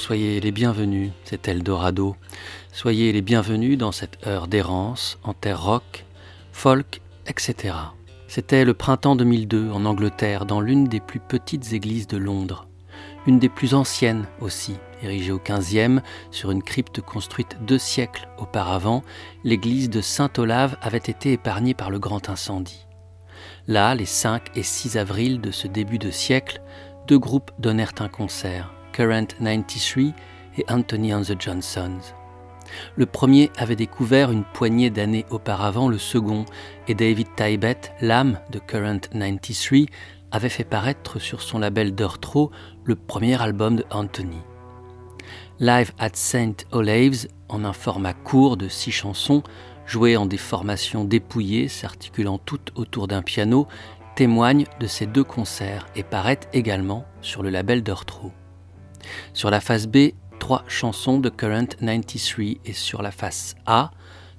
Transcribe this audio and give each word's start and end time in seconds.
Soyez 0.00 0.40
les 0.40 0.50
bienvenus, 0.50 1.12
c'est 1.24 1.46
Eldorado. 1.46 2.16
Soyez 2.72 3.12
les 3.12 3.20
bienvenus 3.20 3.76
dans 3.76 3.92
cette 3.92 4.26
heure 4.26 4.48
d'errance 4.48 5.18
en 5.22 5.34
terre 5.34 5.62
rock, 5.62 6.06
folk, 6.52 7.02
etc. 7.26 7.74
C'était 8.26 8.64
le 8.64 8.72
printemps 8.72 9.14
2002 9.14 9.70
en 9.70 9.84
Angleterre, 9.84 10.46
dans 10.46 10.62
l'une 10.62 10.84
des 10.84 11.00
plus 11.00 11.20
petites 11.20 11.74
églises 11.74 12.06
de 12.06 12.16
Londres. 12.16 12.66
Une 13.26 13.38
des 13.38 13.50
plus 13.50 13.74
anciennes 13.74 14.24
aussi, 14.40 14.76
érigée 15.02 15.32
au 15.32 15.38
XVe 15.38 16.00
sur 16.30 16.50
une 16.50 16.62
crypte 16.62 17.02
construite 17.02 17.58
deux 17.60 17.78
siècles 17.78 18.26
auparavant, 18.38 19.04
l'église 19.44 19.90
de 19.90 20.00
Saint-Olave 20.00 20.78
avait 20.80 20.96
été 20.96 21.32
épargnée 21.32 21.74
par 21.74 21.90
le 21.90 21.98
grand 21.98 22.30
incendie. 22.30 22.86
Là, 23.68 23.94
les 23.94 24.06
5 24.06 24.56
et 24.56 24.62
6 24.62 24.96
avril 24.96 25.42
de 25.42 25.50
ce 25.50 25.68
début 25.68 25.98
de 25.98 26.10
siècle, 26.10 26.62
deux 27.06 27.18
groupes 27.18 27.50
donnèrent 27.58 27.92
un 28.00 28.08
concert, 28.08 28.72
Current 28.92 29.36
93 29.38 30.12
et 30.58 30.64
Anthony 30.68 31.14
and 31.14 31.22
the 31.22 31.40
Johnsons. 31.40 32.14
Le 32.96 33.06
premier 33.06 33.50
avait 33.56 33.76
découvert 33.76 34.30
une 34.30 34.44
poignée 34.44 34.90
d'années 34.90 35.26
auparavant 35.30 35.88
le 35.88 35.98
second, 35.98 36.44
et 36.88 36.94
David 36.94 37.28
Tybet, 37.36 37.80
l'âme 38.00 38.38
de 38.50 38.58
Current 38.58 39.00
93, 39.12 39.86
avait 40.30 40.48
fait 40.48 40.64
paraître 40.64 41.18
sur 41.18 41.42
son 41.42 41.58
label 41.58 41.94
Dirtro 41.94 42.50
le 42.84 42.94
premier 42.94 43.40
album 43.40 43.76
de 43.76 43.84
Anthony. 43.90 44.38
Live 45.58 45.92
at 45.98 46.14
St. 46.14 46.66
Olaves, 46.72 47.26
en 47.48 47.64
un 47.64 47.72
format 47.72 48.14
court 48.14 48.56
de 48.56 48.68
six 48.68 48.92
chansons, 48.92 49.42
jouées 49.86 50.16
en 50.16 50.26
des 50.26 50.38
formations 50.38 51.04
dépouillées, 51.04 51.68
s'articulant 51.68 52.38
toutes 52.38 52.72
autour 52.76 53.08
d'un 53.08 53.22
piano, 53.22 53.66
témoigne 54.14 54.66
de 54.78 54.86
ces 54.86 55.06
deux 55.06 55.24
concerts 55.24 55.86
et 55.96 56.02
paraît 56.02 56.40
également 56.52 57.04
sur 57.20 57.42
le 57.42 57.50
label 57.50 57.82
Dirtro. 57.82 58.32
Sur 59.32 59.50
la 59.50 59.60
face 59.60 59.86
B, 59.86 60.10
trois 60.38 60.64
chansons 60.66 61.18
de 61.18 61.28
Current 61.28 61.76
93 61.80 62.56
et 62.64 62.72
sur 62.72 63.02
la 63.02 63.10
face 63.10 63.54
A, 63.66 63.90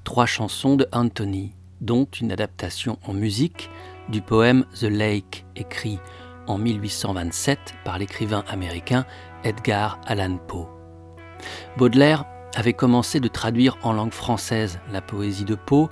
trois 0.04 0.26
chansons 0.26 0.76
de 0.76 0.88
Anthony, 0.92 1.54
dont 1.80 2.06
une 2.06 2.32
adaptation 2.32 2.98
en 3.06 3.14
musique 3.14 3.70
du 4.10 4.22
poème 4.22 4.66
The 4.80 4.84
Lake, 4.84 5.46
écrit 5.56 6.00
en 6.48 6.58
1827 6.58 7.76
par 7.86 7.98
l'écrivain 7.98 8.44
américain 8.48 9.06
Edgar 9.44 10.00
Allan 10.06 10.38
Poe. 10.38 10.68
Baudelaire 11.78 12.26
avait 12.56 12.74
commencé 12.74 13.20
de 13.20 13.28
traduire 13.28 13.78
en 13.84 13.94
langue 13.94 14.14
française 14.14 14.80
la 14.92 15.02
poésie 15.02 15.46
de 15.46 15.56
Poe, 15.56 15.90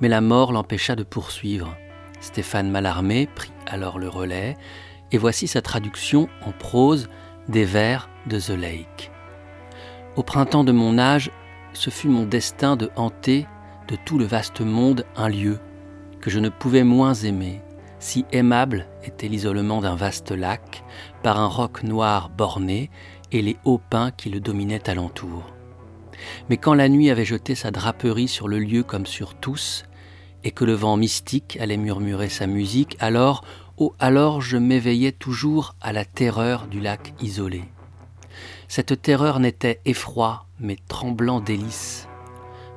mais 0.00 0.08
la 0.08 0.20
mort 0.20 0.52
l'empêcha 0.52 0.96
de 0.96 1.04
poursuivre. 1.04 1.76
Stéphane 2.20 2.70
Mallarmé 2.70 3.28
prit 3.34 3.52
alors 3.66 3.98
le 3.98 4.08
relais, 4.08 4.56
et 5.12 5.18
voici 5.18 5.46
sa 5.48 5.62
traduction 5.62 6.28
en 6.44 6.52
prose 6.52 7.08
des 7.50 7.64
vers 7.64 8.08
de 8.26 8.38
The 8.38 8.50
Lake. 8.50 9.10
Au 10.14 10.22
printemps 10.22 10.62
de 10.62 10.70
mon 10.70 10.98
âge, 10.98 11.32
ce 11.72 11.90
fut 11.90 12.08
mon 12.08 12.24
destin 12.24 12.76
de 12.76 12.90
hanter 12.94 13.46
de 13.88 13.96
tout 14.04 14.18
le 14.18 14.24
vaste 14.24 14.60
monde 14.60 15.04
un 15.16 15.28
lieu 15.28 15.58
que 16.20 16.30
je 16.30 16.38
ne 16.38 16.48
pouvais 16.48 16.84
moins 16.84 17.14
aimer, 17.14 17.60
si 17.98 18.24
aimable 18.30 18.86
était 19.02 19.26
l'isolement 19.26 19.80
d'un 19.80 19.96
vaste 19.96 20.30
lac, 20.30 20.84
par 21.24 21.40
un 21.40 21.48
roc 21.48 21.82
noir 21.82 22.28
borné 22.28 22.88
et 23.32 23.42
les 23.42 23.56
hauts 23.64 23.80
pins 23.90 24.12
qui 24.12 24.30
le 24.30 24.38
dominaient 24.38 24.88
alentour. 24.88 25.52
Mais 26.48 26.56
quand 26.56 26.74
la 26.74 26.88
nuit 26.88 27.10
avait 27.10 27.24
jeté 27.24 27.56
sa 27.56 27.72
draperie 27.72 28.28
sur 28.28 28.46
le 28.46 28.60
lieu 28.60 28.84
comme 28.84 29.06
sur 29.06 29.34
tous, 29.34 29.84
et 30.44 30.52
que 30.52 30.64
le 30.64 30.72
vent 30.72 30.96
mystique 30.96 31.58
allait 31.60 31.76
murmurer 31.76 32.28
sa 32.28 32.46
musique, 32.46 32.96
alors, 33.00 33.44
oh 33.80 33.94
alors 33.98 34.42
je 34.42 34.58
m'éveillais 34.58 35.10
toujours 35.10 35.74
à 35.80 35.92
la 35.92 36.04
terreur 36.04 36.66
du 36.66 36.80
lac 36.80 37.14
isolé. 37.20 37.64
Cette 38.68 39.00
terreur 39.00 39.40
n'était 39.40 39.80
effroi, 39.86 40.46
mais 40.60 40.76
tremblant 40.86 41.40
délice, 41.40 42.06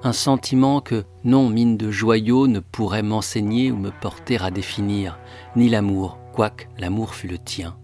un 0.02 0.14
sentiment 0.14 0.82
que, 0.82 1.04
non 1.24 1.50
mine 1.50 1.78
de 1.78 1.92
joyaux, 1.92 2.48
ne 2.48 2.60
pourrait 2.60 3.04
m'enseigner 3.04 3.70
ou 3.72 3.78
me 3.78 3.92
porter 3.92 4.38
à 4.42 4.50
définir, 4.50 5.20
ni 5.56 5.70
l'amour, 5.70 6.18
quoique 6.34 6.66
l'amour 6.78 7.14
fût 7.14 7.28
le 7.28 7.38
tien. 7.38 7.78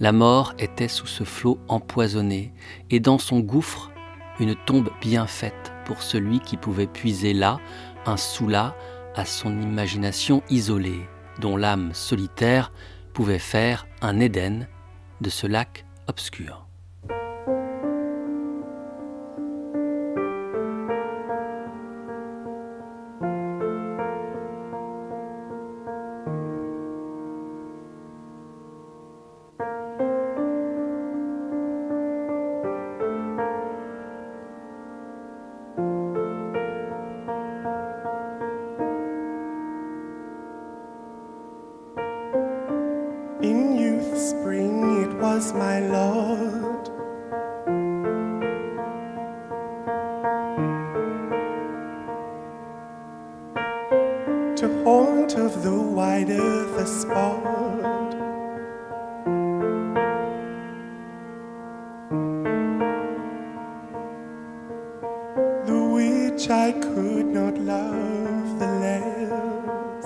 La 0.00 0.12
mort 0.12 0.54
était 0.58 0.88
sous 0.88 1.06
ce 1.06 1.22
flot 1.22 1.58
empoisonné, 1.68 2.52
et 2.90 2.98
dans 2.98 3.18
son 3.18 3.38
gouffre, 3.38 3.90
une 4.40 4.56
tombe 4.56 4.90
bien 5.00 5.28
faite 5.28 5.72
pour 5.86 6.02
celui 6.02 6.40
qui 6.40 6.56
pouvait 6.56 6.88
puiser 6.88 7.32
là 7.32 7.60
un 8.06 8.16
soula 8.16 8.74
à 9.14 9.24
son 9.24 9.60
imagination 9.60 10.42
isolée, 10.50 11.06
dont 11.40 11.56
l'âme 11.56 11.92
solitaire 11.92 12.70
pouvait 13.12 13.38
faire 13.38 13.86
un 14.02 14.20
Éden 14.20 14.66
de 15.20 15.30
ce 15.30 15.46
lac 15.46 15.86
obscur. 16.06 16.63
The 65.66 65.80
which 65.94 66.50
I 66.50 66.72
could 66.72 67.26
not 67.26 67.58
love 67.58 68.58
the 68.58 68.66
less. 68.84 70.04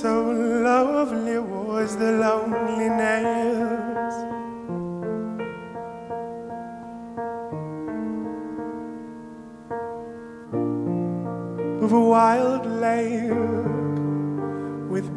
So 0.00 0.30
lovely 0.30 1.38
was 1.38 1.96
the 1.96 2.12
love. 2.12 2.45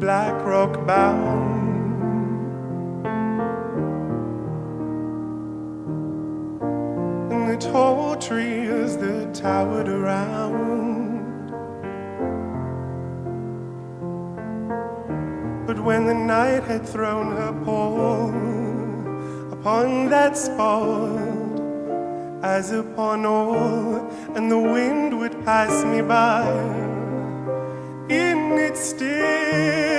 Black 0.00 0.46
Rock 0.46 0.86
bound. 0.86 1.60
And 7.30 7.50
the 7.50 7.58
tall 7.58 8.16
trees 8.16 8.96
that 8.96 9.34
towered 9.34 9.90
around. 9.90 11.20
But 15.66 15.78
when 15.80 16.06
the 16.06 16.14
night 16.14 16.64
had 16.64 16.88
thrown 16.88 17.36
her 17.36 17.52
pall 17.62 18.30
upon 19.52 20.08
that 20.08 20.34
spot, 20.34 21.20
as 22.42 22.72
upon 22.72 23.26
all, 23.26 24.10
and 24.34 24.50
the 24.50 24.58
wind 24.58 25.18
would 25.18 25.44
pass 25.44 25.84
me 25.84 26.00
by 26.00 26.48
in 28.08 28.58
its 28.58 28.80
still 28.80 29.89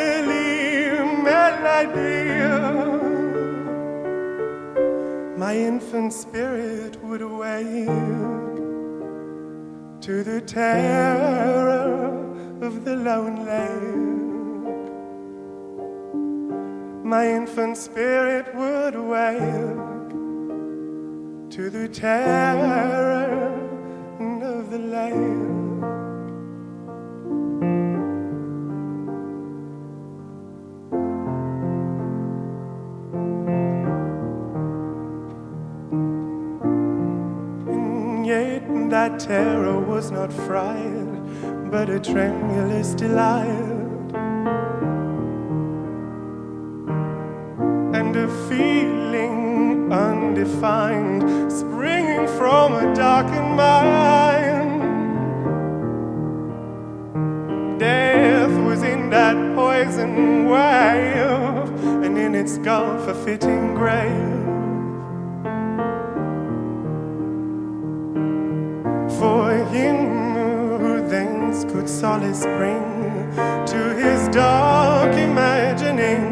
my 5.52 5.56
infant 5.58 6.14
spirit 6.14 6.96
would 7.04 7.22
awake 7.22 7.88
to 10.00 10.24
the 10.24 10.40
terror 10.42 12.06
of 12.62 12.86
the 12.86 12.96
lone 12.96 13.46
lake. 13.46 14.12
My 17.04 17.28
infant 17.28 17.76
spirit 17.76 18.54
would 18.56 18.96
awake 18.96 20.12
to 21.50 21.70
the 21.70 21.90
terror 21.90 23.52
of 24.20 24.70
the 24.70 24.80
lake. 24.80 25.41
terror 39.26 39.80
was 39.80 40.10
not 40.10 40.34
fright, 40.34 41.70
but 41.70 41.90
a 41.90 42.00
tremulous 42.00 42.94
delight. 42.94 43.80
And 47.94 48.16
a 48.16 48.28
feeling 48.50 49.92
undefined, 49.92 51.52
springing 51.52 52.28
from 52.38 52.74
a 52.74 52.96
darkened 52.96 53.56
mind. 53.56 54.82
Death 57.80 58.58
was 58.66 58.82
in 58.82 59.10
that 59.12 59.36
poison 59.56 60.46
wave, 60.46 62.04
and 62.04 62.18
in 62.18 62.34
its 62.34 62.58
gulf 62.58 63.08
a 63.08 63.14
fitting 63.14 63.76
grave. 63.76 64.31
Could 71.66 71.88
solace 71.90 72.44
bring 72.44 72.82
to 73.66 73.94
his 73.96 74.28
dark 74.30 75.14
imagining, 75.16 76.32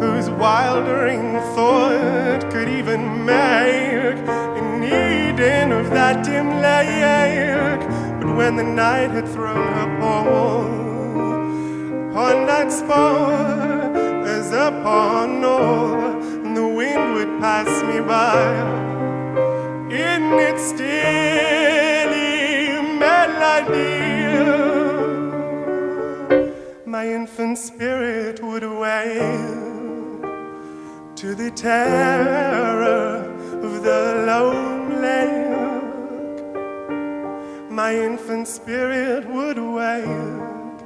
whose 0.00 0.30
wildering 0.30 1.40
thought 1.54 2.50
could 2.50 2.68
even 2.68 3.24
make 3.24 4.18
an 4.58 4.82
Eden 4.82 5.72
of 5.72 5.90
that 5.90 6.24
dim 6.24 6.48
lake. 6.60 7.80
But 8.20 8.36
when 8.36 8.56
the 8.56 8.64
night 8.64 9.10
had 9.10 9.28
thrown 9.28 9.72
her 9.74 9.98
pall 10.00 10.66
on 12.16 12.46
that 12.46 12.70
spot, 12.72 13.96
as 14.26 14.52
upon 14.52 15.44
all, 15.44 15.94
and 16.44 16.56
the 16.56 16.66
wind 16.66 17.14
would 17.14 17.40
pass 17.40 17.68
me 17.84 18.00
by 18.00 18.82
in 19.90 20.22
its 20.34 20.62
stilly 20.70 21.31
My 27.02 27.08
infant 27.08 27.58
spirit 27.58 28.40
would 28.44 28.62
wail 28.62 30.20
to 31.16 31.34
the 31.34 31.50
terror 31.50 33.24
of 33.60 33.82
the 33.82 34.22
lone 34.28 35.02
lake. 35.02 36.38
My 37.68 37.92
infant 37.92 38.46
spirit 38.46 39.28
would 39.28 39.58
wail 39.58 40.78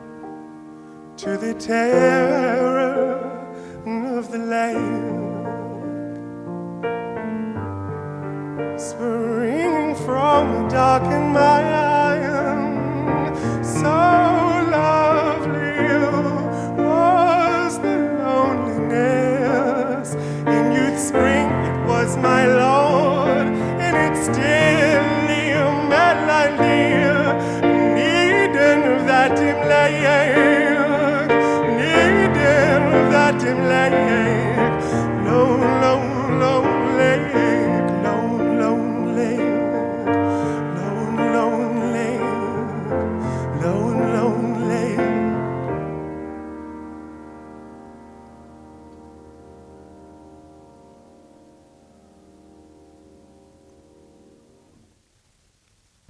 to 1.19 1.37
the 1.37 1.53
terror 1.53 3.21
of 3.85 4.33
the 4.33 4.39
lake. 4.39 5.17
springing 8.79 9.95
from 10.07 10.65
a 10.65 10.69
darkened 10.71 11.33
my 11.35 11.63
So 13.63 13.91
lovely 13.91 14.36
my 22.27 22.45
Lord, 22.63 23.47
and 23.85 23.95
it's 24.07 24.23
still 24.29 25.07
a 25.63 25.73
melody, 25.93 26.83
needing 27.97 28.83
of 28.95 29.01
that 29.11 29.31
dim 29.39 29.59
lake, 29.71 30.66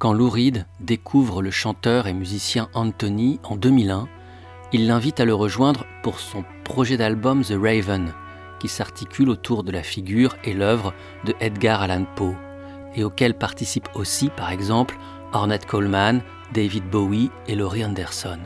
Quand 0.06 0.12
Lou 0.12 0.30
Reed 0.30 0.66
découvre 0.78 1.42
le 1.42 1.50
chanteur 1.50 2.06
et 2.06 2.12
musicien 2.12 2.68
Anthony 2.74 3.40
en 3.42 3.56
2001, 3.56 4.06
il 4.72 4.86
l'invite 4.86 5.18
à 5.18 5.24
le 5.24 5.34
rejoindre 5.34 5.84
pour 6.04 6.20
son 6.20 6.44
projet 6.62 6.96
d'album 6.96 7.42
The 7.42 7.54
Raven, 7.60 8.14
qui 8.60 8.68
s'articule 8.68 9.28
autour 9.28 9.64
de 9.64 9.72
la 9.72 9.82
figure 9.82 10.36
et 10.44 10.52
l'œuvre 10.52 10.94
de 11.24 11.34
Edgar 11.40 11.82
Allan 11.82 12.04
Poe, 12.14 12.36
et 12.94 13.02
auquel 13.02 13.34
participent 13.34 13.88
aussi, 13.96 14.28
par 14.28 14.52
exemple, 14.52 14.96
Ornette 15.32 15.66
Coleman, 15.66 16.22
David 16.54 16.88
Bowie 16.88 17.32
et 17.48 17.56
Laurie 17.56 17.84
Anderson. 17.84 18.38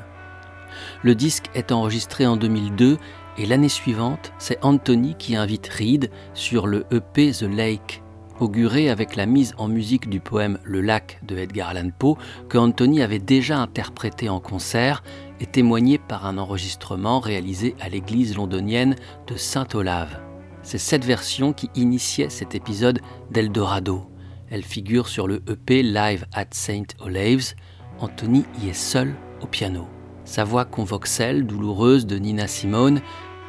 Le 1.03 1.15
disque 1.15 1.51
est 1.53 1.73
enregistré 1.73 2.27
en 2.27 2.39
2002 2.39 2.97
et 3.37 3.45
l'année 3.45 3.69
suivante, 3.69 4.33
c'est 4.39 4.65
Anthony 4.65 5.15
qui 5.15 5.37
invite 5.37 5.69
Reed 5.69 6.11
sur 6.33 6.67
le 6.67 6.87
EP 6.91 7.33
The 7.33 7.43
Lake, 7.43 8.03
auguré 8.41 8.91
avec 8.91 9.17
la 9.17 9.27
mise 9.27 9.55
en 9.59 9.69
musique 9.69 10.09
du 10.09 10.21
poème 10.21 10.59
Le 10.65 10.81
lac 10.81 11.21
de 11.23 11.37
Edgar 11.37 11.69
Allan 11.69 11.91
Poe 11.97 12.17
que 12.49 12.59
Anthony 12.59 13.03
avait 13.03 13.19
déjà 13.19 13.59
interprété 13.59 14.29
en 14.29 14.41
concert 14.41 15.03
et 15.41 15.47
témoigné 15.47 15.99
par 15.99 16.27
un 16.27 16.39
enregistrement 16.39 17.21
réalisé 17.21 17.75
à 17.81 17.89
l'église 17.89 18.37
londonienne 18.37 18.97
de 19.27 19.37
Saint-Olave. 19.37 20.21
C'est 20.63 20.79
cette 20.79 21.05
version 21.05 21.53
qui 21.53 21.71
initiait 21.75 22.31
cet 22.31 22.55
épisode 22.55 23.01
d'Eldorado. 23.31 24.11
Elle 24.51 24.65
figure 24.65 25.09
sur 25.09 25.29
le 25.29 25.43
EP 25.49 25.83
Live 25.83 26.27
at 26.33 26.49
Saint 26.51 26.83
Olaves. 26.99 27.55
Anthony 28.01 28.45
y 28.63 28.69
est 28.69 28.75
seul 28.75 29.15
au 29.43 29.47
piano. 29.47 29.87
Sa 30.25 30.45
voix 30.45 30.65
convoque 30.65 31.07
celle 31.07 31.47
douloureuse 31.47 32.07
de 32.07 32.17
Nina 32.17 32.47
Simone, 32.47 33.01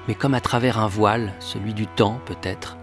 mais 0.08 0.16
comme 0.16 0.34
à 0.34 0.42
travers 0.42 0.80
un 0.80 0.88
voile, 0.88 1.34
celui 1.40 1.74
du 1.74 1.88
temps 1.88 2.20
peut-être, 2.26 2.78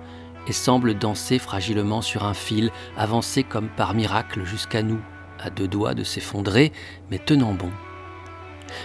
et 0.48 0.52
semble 0.52 0.94
danser 0.94 1.38
fragilement 1.38 2.02
sur 2.02 2.24
un 2.24 2.34
fil, 2.34 2.70
avancer 2.96 3.42
comme 3.42 3.68
par 3.68 3.94
miracle 3.94 4.44
jusqu'à 4.44 4.82
nous, 4.82 5.00
à 5.38 5.50
deux 5.50 5.68
doigts 5.68 5.94
de 5.94 6.04
s'effondrer, 6.04 6.72
mais 7.10 7.18
tenant 7.18 7.52
bon. 7.52 7.70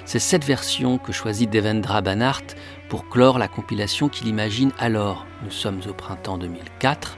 C'est 0.05 0.19
cette 0.19 0.45
version 0.45 0.97
que 0.97 1.11
choisit 1.11 1.49
Devendra 1.49 2.01
Banhart 2.01 2.43
pour 2.89 3.09
clore 3.09 3.39
la 3.39 3.47
compilation 3.47 4.09
qu'il 4.09 4.27
imagine 4.27 4.71
alors, 4.77 5.25
nous 5.43 5.51
sommes 5.51 5.81
au 5.89 5.93
printemps 5.93 6.37
2004, 6.37 7.17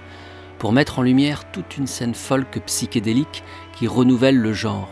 pour 0.57 0.71
mettre 0.71 0.99
en 0.99 1.01
lumière 1.01 1.51
toute 1.51 1.77
une 1.77 1.87
scène 1.87 2.15
folk 2.15 2.59
psychédélique 2.65 3.43
qui 3.73 3.87
renouvelle 3.87 4.37
le 4.37 4.53
genre 4.53 4.89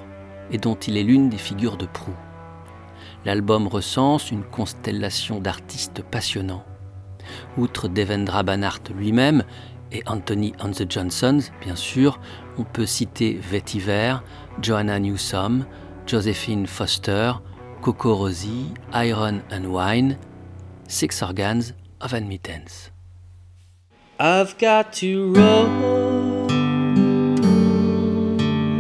et 0.52 0.58
dont 0.58 0.76
il 0.76 0.98
est 0.98 1.04
l'une 1.04 1.30
des 1.30 1.38
figures 1.38 1.78
de 1.78 1.86
proue. 1.86 2.16
L'album 3.26 3.68
recense 3.68 4.32
une 4.32 4.44
constellation 4.44 5.40
d'artistes 5.40 6.04
passionnants. 6.04 6.66
Outre 7.58 7.88
Devendra 7.88 8.44
Banhart 8.44 8.82
lui-même 8.96 9.44
et 9.92 10.04
Anthony 10.08 10.54
and 10.60 10.72
the 10.72 10.90
Johnsons, 10.90 11.52
bien 11.62 11.76
sûr, 11.76 12.20
on 12.58 12.64
peut 12.64 12.86
citer 12.86 13.34
Vetiver, 13.34 14.18
Joanna 14.62 15.00
Newsom, 15.00 15.66
Josephine 16.06 16.68
Foster, 16.68 17.34
Coco 17.82 18.16
Rosie, 18.16 18.74
Iron 18.94 19.42
and 19.52 19.66
Wine, 19.66 20.18
Six 20.88 21.22
Organs 21.22 21.74
of 22.02 22.14
Admittance. 22.14 22.92
I've 24.20 24.58
got 24.58 24.94
to 24.94 25.34
roll 25.34 26.48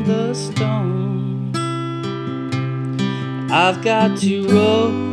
the 0.05 0.33
stone. 0.33 1.51
I've 3.51 3.83
got 3.83 4.17
to 4.19 4.47
roll 4.47 5.12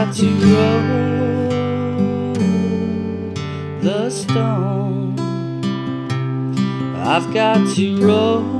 Got 0.00 0.14
to 0.14 0.28
roll 0.54 0.82
the 3.82 4.08
stone. 4.08 5.20
I've 6.96 7.34
got 7.34 7.74
to 7.74 8.02
roll 8.02 8.59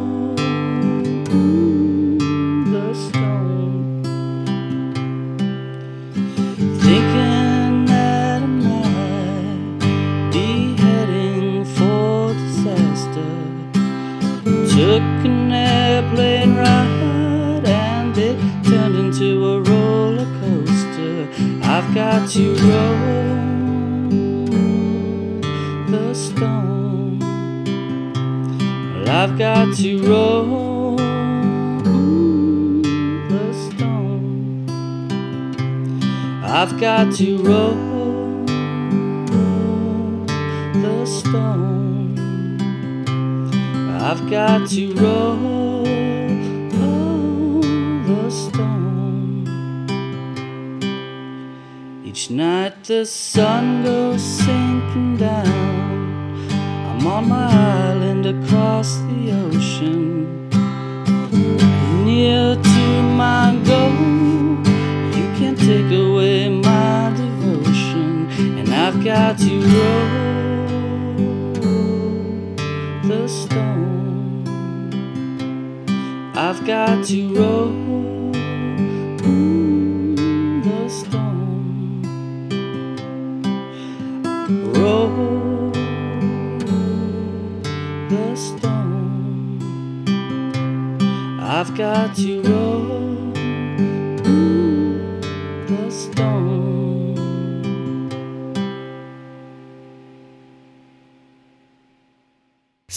got 21.94 22.28
to 22.30 22.54
roll 22.54 22.96
the 25.90 26.14
stone. 26.14 27.18
Well, 28.94 29.08
I've 29.08 29.36
got 29.36 29.76
to 29.78 29.98
roll 30.06 30.96
the 33.28 33.52
stone. 33.52 34.66
I've 36.44 36.78
got 36.78 37.12
to 37.16 37.38
roll 37.38 38.44
the 40.74 41.06
stone. 41.06 42.16
I've 44.00 44.30
got 44.30 44.68
to 44.70 44.94
roll 44.94 45.59
Each 52.30 52.36
night 52.36 52.84
the 52.84 53.04
sun 53.04 53.82
goes 53.82 54.22
sinking 54.22 55.16
down. 55.16 56.48
I'm 56.52 57.04
on 57.04 57.28
my 57.28 57.50
island 57.88 58.24
across 58.24 58.98
the 58.98 59.32
ocean, 59.48 60.48
near 62.04 62.54
to 62.54 63.02
my 63.02 63.58
goal. 63.64 63.90
You 65.18 65.26
can't 65.38 65.58
take 65.58 65.90
away 65.90 66.48
my 66.50 67.12
devotion, 67.16 68.28
and 68.60 68.68
I've 68.72 69.02
got 69.04 69.36
to 69.38 69.60
roll 69.74 70.08
the 73.08 73.26
stone. 73.26 74.44
I've 76.36 76.64
got 76.64 77.04
to 77.06 77.34
roll 77.34 77.79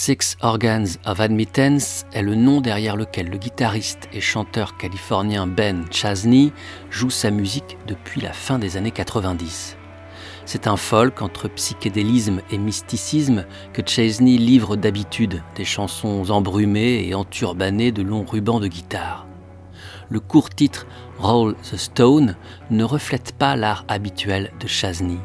Six 0.06 0.36
Organs 0.42 0.98
of 1.06 1.18
Admittance 1.18 2.04
est 2.12 2.20
le 2.20 2.34
nom 2.34 2.60
derrière 2.60 2.94
lequel 2.94 3.30
le 3.30 3.38
guitariste 3.38 4.06
et 4.12 4.20
chanteur 4.20 4.76
californien 4.76 5.46
Ben 5.46 5.86
Chasney 5.90 6.52
joue 6.90 7.08
sa 7.08 7.30
musique 7.30 7.78
depuis 7.86 8.20
la 8.20 8.34
fin 8.34 8.58
des 8.58 8.76
années 8.76 8.90
90. 8.90 9.78
C'est 10.44 10.66
un 10.66 10.76
folk 10.76 11.22
entre 11.22 11.48
psychédélisme 11.48 12.42
et 12.50 12.58
mysticisme 12.58 13.46
que 13.72 13.80
Chesney 13.80 14.36
livre 14.36 14.76
d'habitude, 14.76 15.42
des 15.56 15.64
chansons 15.64 16.30
embrumées 16.30 17.08
et 17.08 17.14
enturbanées 17.14 17.90
de 17.90 18.02
longs 18.02 18.26
rubans 18.26 18.60
de 18.60 18.68
guitare. 18.68 19.26
Le 20.10 20.20
court 20.20 20.50
titre 20.50 20.86
Roll 21.18 21.54
the 21.62 21.78
Stone 21.78 22.36
ne 22.68 22.84
reflète 22.84 23.32
pas 23.38 23.56
l'art 23.56 23.86
habituel 23.88 24.52
de 24.60 24.66
Chesney. 24.66 25.16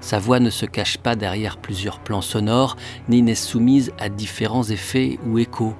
Sa 0.00 0.18
voix 0.18 0.40
ne 0.40 0.50
se 0.50 0.66
cache 0.66 0.98
pas 0.98 1.16
derrière 1.16 1.58
plusieurs 1.58 2.00
plans 2.00 2.22
sonores, 2.22 2.76
ni 3.08 3.22
n'est 3.22 3.34
soumise 3.34 3.92
à 3.98 4.08
différents 4.08 4.64
effets 4.64 5.18
ou 5.26 5.38
échos, 5.38 5.74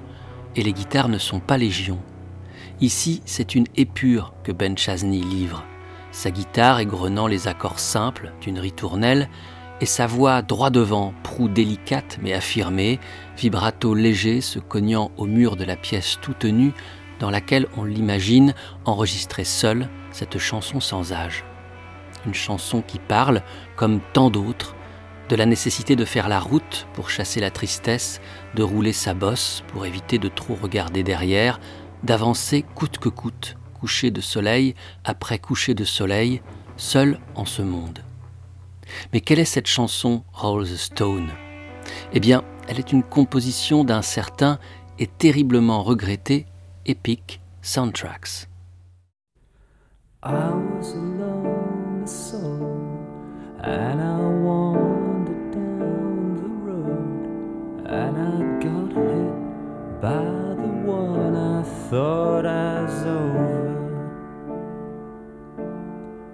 et 0.55 0.63
les 0.63 0.73
guitares 0.73 1.09
ne 1.09 1.17
sont 1.17 1.39
pas 1.39 1.57
légion. 1.57 1.99
Ici, 2.81 3.21
c'est 3.25 3.55
une 3.55 3.67
épure 3.75 4.33
que 4.43 4.51
Ben 4.51 4.77
Chesney 4.77 5.21
livre 5.21 5.65
sa 6.11 6.29
guitare 6.29 6.79
égrenant 6.79 7.27
les 7.27 7.47
accords 7.47 7.79
simples 7.79 8.33
d'une 8.41 8.59
ritournelle, 8.59 9.29
et 9.79 9.85
sa 9.87 10.05
voix 10.05 10.43
droit 10.43 10.69
devant, 10.69 11.13
proue 11.23 11.47
délicate 11.47 12.19
mais 12.21 12.33
affirmée, 12.33 12.99
vibrato 13.37 13.95
léger 13.95 14.39
se 14.41 14.59
cognant 14.59 15.09
au 15.17 15.25
mur 15.25 15.55
de 15.55 15.63
la 15.63 15.75
pièce 15.75 16.19
toute 16.21 16.45
nue 16.45 16.73
dans 17.19 17.31
laquelle 17.31 17.67
on 17.77 17.83
l'imagine 17.83 18.53
enregistrer 18.85 19.43
seule 19.43 19.89
cette 20.11 20.37
chanson 20.37 20.79
sans 20.79 21.13
âge. 21.13 21.43
Une 22.25 22.33
chanson 22.33 22.81
qui 22.81 22.99
parle, 22.99 23.41
comme 23.75 23.99
tant 24.13 24.29
d'autres, 24.29 24.75
de 25.29 25.35
la 25.35 25.45
nécessité 25.45 25.95
de 25.95 26.05
faire 26.05 26.27
la 26.27 26.39
route 26.39 26.87
pour 26.93 27.09
chasser 27.09 27.39
la 27.39 27.51
tristesse, 27.51 28.19
de 28.53 28.63
rouler 28.63 28.93
sa 28.93 29.13
bosse 29.13 29.63
pour 29.69 29.85
éviter 29.85 30.17
de 30.17 30.27
trop 30.27 30.55
regarder 30.55 31.03
derrière, 31.03 31.59
d'avancer 32.03 32.65
coûte 32.75 32.97
que 32.97 33.09
coûte, 33.09 33.55
coucher 33.79 34.11
de 34.11 34.21
soleil 34.21 34.75
après 35.05 35.39
coucher 35.39 35.73
de 35.73 35.85
soleil, 35.85 36.41
seul 36.77 37.19
en 37.35 37.45
ce 37.45 37.61
monde. 37.61 37.99
Mais 39.13 39.21
quelle 39.21 39.39
est 39.39 39.45
cette 39.45 39.67
chanson 39.67 40.23
Roll 40.33 40.65
the 40.65 40.75
Stone? 40.75 41.29
Eh 42.13 42.19
bien, 42.19 42.43
elle 42.67 42.79
est 42.79 42.91
une 42.91 43.03
composition 43.03 43.83
d'un 43.83 44.01
certain 44.01 44.59
et 44.99 45.07
terriblement 45.07 45.81
regretté 45.81 46.45
Epic 46.85 47.41
Soundtracks. 47.61 48.47
Alone, 52.01 52.07
soul, 52.07 53.57
and 53.63 54.01
I 54.01 54.17
wandered 54.17 55.51
down 55.51 56.35
the 56.35 56.49
road, 56.67 57.85
and 57.87 58.17
I 58.17 58.39
got 58.59 58.91
hit 58.93 60.01
by 60.01 60.23
the 60.61 60.71
one 60.85 61.35
I 61.35 61.63
thought 61.89 62.45
I 62.45 62.83
was 62.83 63.03
over. 63.03 63.69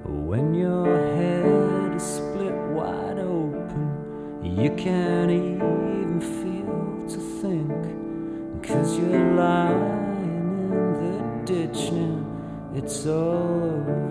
When 0.06 0.54
your 0.54 0.88
head 1.16 1.96
is 1.96 2.04
split 2.04 2.56
wide 2.74 3.20
open, 3.20 4.44
you 4.44 4.72
can't 4.72 5.32
even 5.32 6.22
feel 6.22 7.08
to 7.10 7.20
think, 7.42 8.64
cause 8.64 8.98
you're 8.98 9.34
lying 9.34 10.16
in 10.24 10.94
the 11.00 11.46
ditch 11.46 11.92
now, 11.92 12.26
it's 12.74 13.06
all 13.06 13.64
over. 13.64 14.07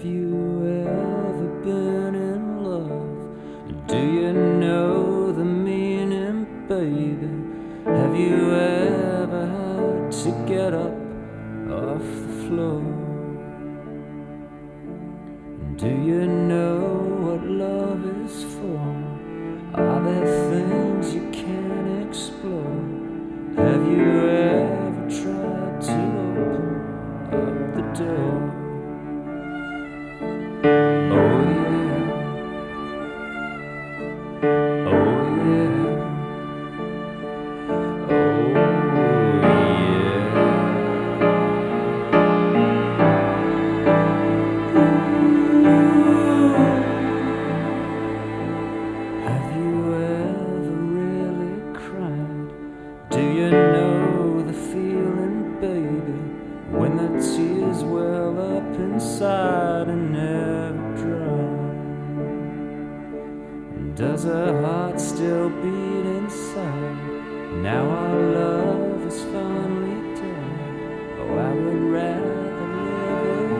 Have 0.00 0.08
you 0.08 0.86
ever 0.88 1.48
been 1.62 2.14
in 2.14 2.64
love? 2.64 3.86
Do 3.86 3.98
you 3.98 4.32
know 4.32 5.30
the 5.30 5.44
meaning, 5.44 6.66
baby? 6.66 7.28
Have 7.84 8.16
you 8.16 8.50
ever 8.50 9.44
had 9.46 10.10
to 10.10 10.30
get 10.48 10.72
up 10.72 10.96
off 11.70 12.06
the 12.24 12.32
floor? 12.46 12.80
Do 15.76 15.88
you 15.88 16.26
know 16.26 16.79
the 57.00 57.20
tears 57.34 57.82
well 57.82 58.56
up 58.56 58.74
inside 58.76 59.88
and 59.88 60.12
never 60.12 60.96
dry? 60.96 61.30
Does 63.94 64.24
her 64.24 64.60
heart 64.62 65.00
still 65.00 65.48
beat 65.48 66.06
inside? 66.18 66.96
Now 67.62 67.88
our 67.88 68.18
love 68.38 69.06
is 69.06 69.22
finally 69.24 70.14
dead. 70.14 71.18
Oh, 71.20 71.38
I 71.38 71.52
would 71.54 71.84
rather 71.96 72.66
live 72.86 73.50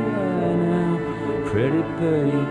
right 0.40 0.60
now, 0.74 0.94
pretty 1.50 1.82
baby, 2.00 2.42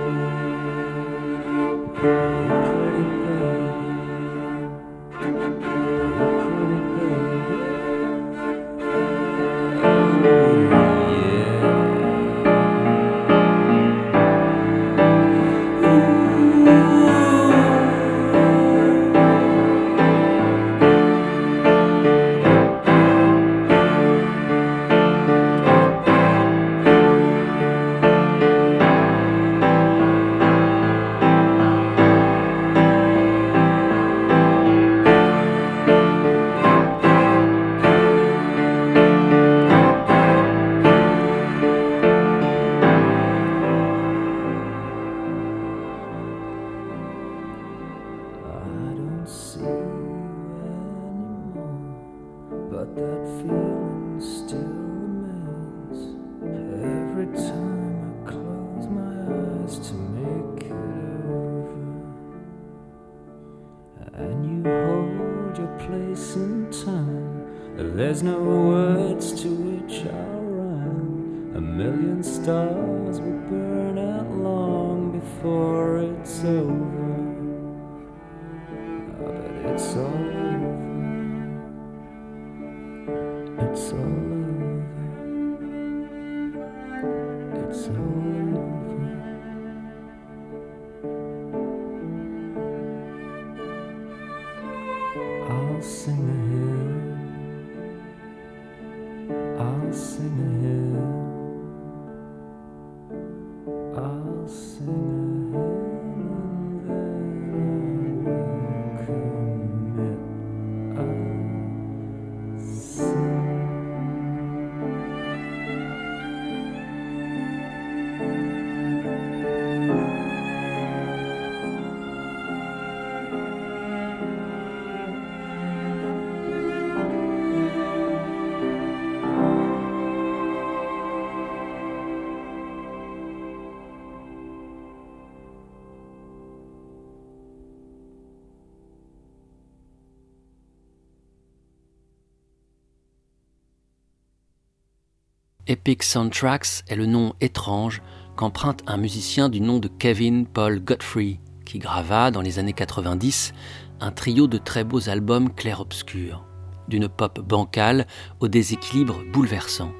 Epic 145.69 146.01
Soundtracks 146.01 146.81
est 146.87 146.95
le 146.95 147.05
nom 147.05 147.35
étrange 147.41 148.01
qu'emprunte 148.35 148.81
un 148.87 148.97
musicien 148.97 149.49
du 149.49 149.61
nom 149.61 149.77
de 149.77 149.87
Kevin 149.87 150.47
Paul 150.47 150.79
Godfrey, 150.83 151.39
qui 151.63 151.77
grava 151.77 152.31
dans 152.31 152.41
les 152.41 152.57
années 152.57 152.73
90 152.73 153.53
un 153.99 154.11
trio 154.11 154.47
de 154.47 154.57
très 154.57 154.83
beaux 154.83 155.09
albums 155.09 155.53
clair-obscur, 155.53 156.43
d'une 156.87 157.07
pop 157.07 157.39
bancale 157.41 158.07
au 158.39 158.47
déséquilibre 158.47 159.21
bouleversant. 159.31 159.91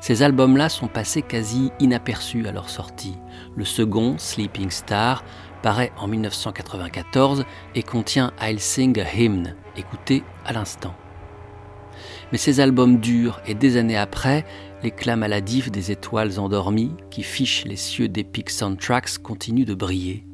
Ces 0.00 0.24
albums-là 0.24 0.68
sont 0.68 0.88
passés 0.88 1.22
quasi 1.22 1.70
inaperçus 1.78 2.48
à 2.48 2.50
leur 2.50 2.68
sortie. 2.68 3.14
Le 3.54 3.64
second, 3.64 4.16
Sleeping 4.18 4.70
Star, 4.70 5.22
paraît 5.62 5.92
en 5.98 6.08
1994 6.08 7.44
et 7.76 7.84
contient 7.84 8.32
I'll 8.42 8.58
Sing 8.58 8.98
a 8.98 9.14
Hymn, 9.14 9.54
écouté 9.76 10.24
à 10.44 10.52
l'instant. 10.52 10.96
Mais 12.32 12.38
ces 12.38 12.60
albums 12.60 12.98
durent 12.98 13.40
et 13.46 13.54
des 13.54 13.76
années 13.76 13.96
après, 13.96 14.44
l'éclat 14.86 15.16
maladif 15.16 15.72
des 15.72 15.90
étoiles 15.90 16.38
endormies 16.38 16.92
qui 17.10 17.24
fichent 17.24 17.64
les 17.64 17.74
cieux 17.74 18.06
d'Epic 18.06 18.50
Soundtracks 18.50 19.18
continue 19.18 19.64
de 19.64 19.74
briller. 19.74 20.24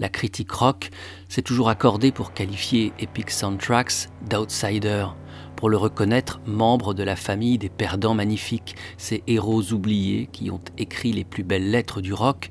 La 0.00 0.08
critique 0.08 0.50
rock 0.50 0.90
s'est 1.28 1.42
toujours 1.42 1.68
accordée 1.68 2.10
pour 2.10 2.32
qualifier 2.32 2.92
Epic 2.98 3.30
Soundtracks 3.30 4.08
d'outsider, 4.28 5.06
pour 5.54 5.68
le 5.68 5.76
reconnaître 5.76 6.40
membre 6.46 6.94
de 6.94 7.04
la 7.04 7.14
famille 7.14 7.58
des 7.58 7.68
perdants 7.68 8.14
magnifiques, 8.14 8.74
ces 8.96 9.22
héros 9.28 9.72
oubliés 9.72 10.28
qui 10.32 10.50
ont 10.50 10.60
écrit 10.76 11.12
les 11.12 11.24
plus 11.24 11.44
belles 11.44 11.70
lettres 11.70 12.00
du 12.00 12.12
rock, 12.12 12.50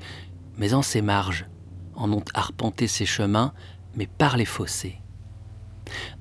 mais 0.57 0.73
en 0.73 0.83
ses 0.83 1.01
marges, 1.01 1.47
en 1.95 2.13
ont 2.13 2.23
arpenté 2.33 2.87
ses 2.87 3.05
chemins, 3.05 3.51
mais 3.97 4.07
par 4.07 4.37
les 4.37 4.45
fossés. 4.45 5.01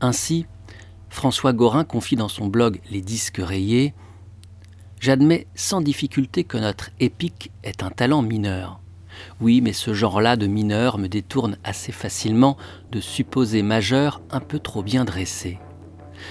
Ainsi, 0.00 0.44
François 1.08 1.52
Gorin 1.52 1.84
confie 1.84 2.16
dans 2.16 2.26
son 2.26 2.48
blog 2.48 2.80
Les 2.90 3.00
disques 3.00 3.38
rayés 3.38 3.94
J'admets 5.00 5.46
sans 5.54 5.80
difficulté 5.80 6.44
que 6.44 6.56
notre 6.56 6.90
épique 7.00 7.50
est 7.62 7.82
un 7.82 7.90
talent 7.90 8.22
mineur. 8.22 8.80
Oui, 9.40 9.60
mais 9.60 9.72
ce 9.72 9.94
genre-là 9.94 10.36
de 10.36 10.46
mineur 10.46 10.98
me 10.98 11.08
détourne 11.08 11.58
assez 11.64 11.92
facilement 11.92 12.56
de 12.92 13.00
supposés 13.00 13.62
majeurs 13.62 14.20
un 14.30 14.40
peu 14.40 14.58
trop 14.58 14.82
bien 14.82 15.04
dressés. 15.04 15.58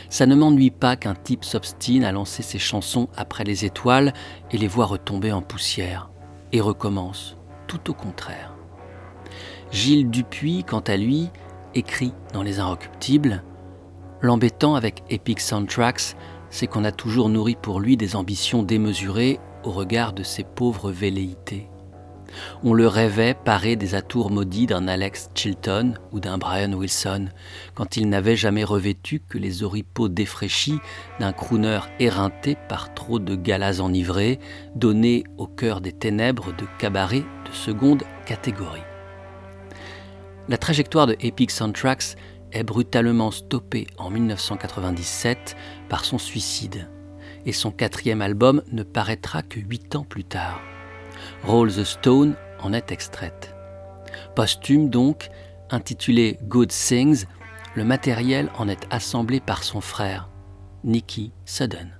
Ça 0.09 0.25
ne 0.25 0.35
m'ennuie 0.35 0.71
pas 0.71 0.95
qu'un 0.95 1.15
type 1.15 1.45
s'obstine 1.45 2.03
à 2.03 2.11
lancer 2.11 2.43
ses 2.43 2.59
chansons 2.59 3.07
après 3.15 3.43
les 3.43 3.65
étoiles 3.65 4.13
et 4.51 4.57
les 4.57 4.67
voit 4.67 4.85
retomber 4.85 5.31
en 5.31 5.41
poussière, 5.41 6.09
et 6.51 6.61
recommence, 6.61 7.37
tout 7.67 7.89
au 7.89 7.93
contraire. 7.93 8.55
Gilles 9.71 10.09
Dupuis, 10.09 10.63
quant 10.63 10.79
à 10.79 10.97
lui, 10.97 11.29
écrit 11.73 12.13
dans 12.33 12.43
Les 12.43 12.59
Inrecuptibles 12.59 13.43
L'embêtant 14.21 14.75
avec 14.75 15.03
Epic 15.09 15.39
Soundtracks, 15.39 16.15
c'est 16.55 16.67
qu'on 16.67 16.85
a 16.85 16.93
toujours 16.93 17.27
nourri 17.27 17.57
pour 17.61 17.81
lui 17.81 17.97
des 17.97 18.15
ambitions 18.15 18.63
démesurées 18.63 19.41
au 19.65 19.71
regard 19.71 20.13
de 20.13 20.23
ses 20.23 20.45
pauvres 20.45 20.89
velléités. 20.89 21.67
On 22.63 22.73
le 22.73 22.87
rêvait 22.87 23.33
paré 23.33 23.75
des 23.75 23.93
atours 23.93 24.31
maudits 24.31 24.65
d'un 24.65 24.87
Alex 24.87 25.31
Chilton 25.35 25.95
ou 26.13 26.21
d'un 26.21 26.37
Brian 26.37 26.71
Wilson, 26.71 27.27
quand 27.73 27.97
il 27.97 28.07
n'avait 28.07 28.37
jamais 28.37 28.63
revêtu 28.63 29.19
que 29.19 29.37
les 29.37 29.63
oripeaux 29.63 30.07
défraîchis 30.07 30.79
d'un 31.19 31.33
crooner 31.33 31.81
éreinté 31.99 32.55
par 32.69 32.93
trop 32.93 33.19
de 33.19 33.35
galas 33.35 33.81
enivrés, 33.81 34.39
donnés 34.75 35.25
au 35.37 35.47
cœur 35.47 35.81
des 35.81 35.91
ténèbres 35.91 36.55
de 36.55 36.65
cabarets 36.79 37.25
de 37.45 37.51
seconde 37.51 38.03
catégorie. 38.25 38.79
La 40.47 40.57
trajectoire 40.57 41.07
de 41.07 41.17
Epic 41.19 41.51
Soundtracks 41.51 42.15
est 42.55 42.63
brutalement 42.63 43.31
stoppée 43.31 43.85
en 43.97 44.09
1997 44.09 45.55
par 45.89 46.05
son 46.05 46.17
suicide, 46.17 46.89
et 47.45 47.51
son 47.51 47.71
quatrième 47.71 48.21
album 48.21 48.61
ne 48.71 48.83
paraîtra 48.83 49.41
que 49.41 49.59
huit 49.59 49.95
ans 49.95 50.03
plus 50.03 50.23
tard. 50.23 50.61
Roll 51.43 51.71
the 51.71 51.83
Stone 51.83 52.35
en 52.59 52.73
est 52.73 52.91
extraite. 52.91 53.55
Posthume 54.35 54.89
donc, 54.89 55.29
intitulé 55.69 56.37
Good 56.43 56.69
Things, 56.69 57.25
le 57.75 57.83
matériel 57.83 58.49
en 58.57 58.67
est 58.67 58.87
assemblé 58.89 59.39
par 59.39 59.63
son 59.63 59.81
frère, 59.81 60.29
Nicky 60.83 61.33
Sudden. 61.45 61.99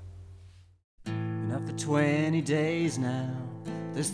After 1.54 1.74
20 1.74 2.44
days 2.44 2.98
now, 2.98 3.30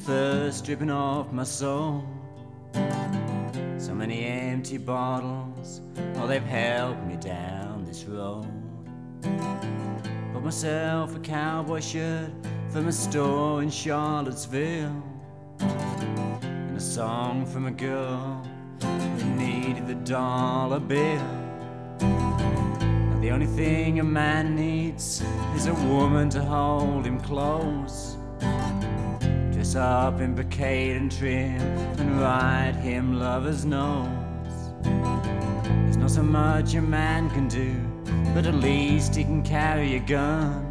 thirst 0.06 0.70
off 0.90 1.32
my 1.32 1.44
soul. 1.44 2.04
So 3.78 3.96
many 3.96 4.26
empty 4.26 4.78
bottles, 4.78 5.82
oh, 6.18 6.28
they've 6.28 6.44
me 7.08 7.18
down 7.18 7.84
this 7.84 8.06
road. 8.06 8.61
Bought 9.24 10.44
myself 10.44 11.16
a 11.16 11.20
cowboy 11.20 11.80
shirt 11.80 12.32
from 12.70 12.88
a 12.88 12.92
store 12.92 13.62
in 13.62 13.70
Charlottesville. 13.70 15.04
And 15.60 16.78
a 16.78 16.80
song 16.80 17.46
from 17.46 17.66
a 17.68 17.72
girl 17.72 18.48
who 18.82 19.26
needed 19.36 19.88
the 19.88 19.96
dollar 19.96 20.80
bill. 20.80 21.22
Now 22.00 23.20
the 23.20 23.32
only 23.32 23.46
thing 23.46 24.00
a 24.00 24.04
man 24.04 24.56
needs 24.56 25.24
is 25.56 25.68
a 25.68 25.74
woman 25.74 26.30
to 26.30 26.44
hold 26.44 27.06
him 27.06 27.20
close. 27.20 28.18
Dress 29.52 29.76
up 29.76 30.22
in 30.22 30.34
brocade 30.34 30.98
and 30.98 31.12
trim 31.12 31.62
and 32.00 32.20
write 32.20 32.76
him 32.76 33.20
lover's 33.20 33.66
notes. 33.66 34.72
There's 34.84 35.98
not 35.98 36.10
so 36.10 36.24
much 36.24 36.74
a 36.74 36.82
man 36.82 37.30
can 37.30 37.48
do, 37.48 37.76
but 38.34 38.46
at 38.46 38.56
least 38.56 39.15
he 39.15 39.24
can 39.24 39.44
carry 39.44 39.96
a 39.96 40.00
gun. 40.00 40.65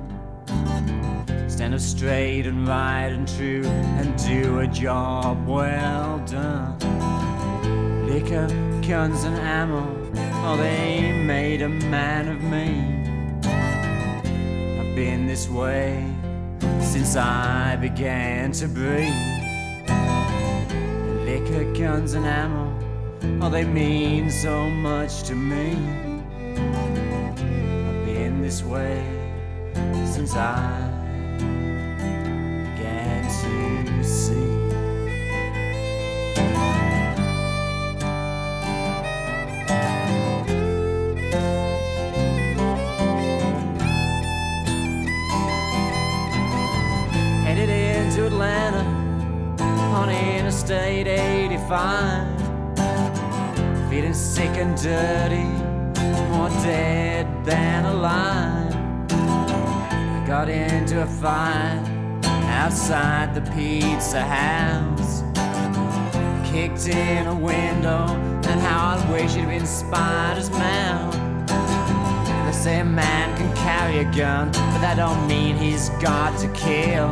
Stand 1.48 1.74
up 1.74 1.80
straight 1.80 2.46
and 2.46 2.66
right 2.66 3.08
and 3.12 3.28
true 3.28 3.64
and 3.64 4.16
do 4.24 4.60
a 4.60 4.66
job 4.66 5.46
well 5.46 6.18
done. 6.26 6.78
Liquor, 8.06 8.46
guns, 8.86 9.24
and 9.24 9.36
ammo, 9.36 9.84
oh, 10.42 10.56
they 10.56 11.12
made 11.24 11.62
a 11.62 11.68
man 11.68 12.28
of 12.28 12.42
me. 12.42 12.98
I've 14.80 14.96
been 14.96 15.26
this 15.26 15.48
way 15.48 16.04
since 16.80 17.14
I 17.14 17.76
began 17.76 18.52
to 18.52 18.66
breathe. 18.66 19.12
Liquor, 21.26 21.72
guns, 21.74 22.14
and 22.14 22.26
ammo, 22.26 22.74
oh, 23.44 23.50
they 23.50 23.64
mean 23.64 24.30
so 24.30 24.68
much 24.70 25.24
to 25.24 25.34
me. 25.34 26.09
since 30.20 30.36
I 30.36 30.82
began 31.88 33.24
to 33.24 34.04
see. 34.04 34.34
Headed 47.44 47.70
into 47.70 48.26
Atlanta 48.26 48.84
on 49.96 50.10
Interstate 50.10 51.06
85 51.06 52.28
feeling 53.88 54.12
sick 54.12 54.54
and 54.58 54.76
dirty, 54.76 55.48
more 56.28 56.50
dead 56.62 57.26
than 57.46 57.86
alive. 57.86 58.49
Got 60.30 60.48
into 60.48 61.02
a 61.02 61.06
fight 61.06 61.82
outside 62.46 63.34
the 63.34 63.40
pizza 63.50 64.22
house. 64.22 65.24
Kicked 66.48 66.86
in 66.86 67.26
a 67.26 67.34
window, 67.34 68.06
and 68.48 68.60
how 68.60 68.96
I 68.96 69.10
wish 69.10 69.34
it'd 69.34 69.48
been 69.48 69.66
Spider's 69.66 70.48
mouth. 70.50 71.16
They 72.46 72.52
say 72.52 72.78
a 72.78 72.84
man 72.84 73.36
can 73.36 73.56
carry 73.56 73.98
a 73.98 74.04
gun, 74.04 74.52
but 74.52 74.78
that 74.78 74.98
don't 74.98 75.26
mean 75.26 75.56
he's 75.56 75.88
got 76.00 76.38
to 76.38 76.48
kill. 76.52 77.08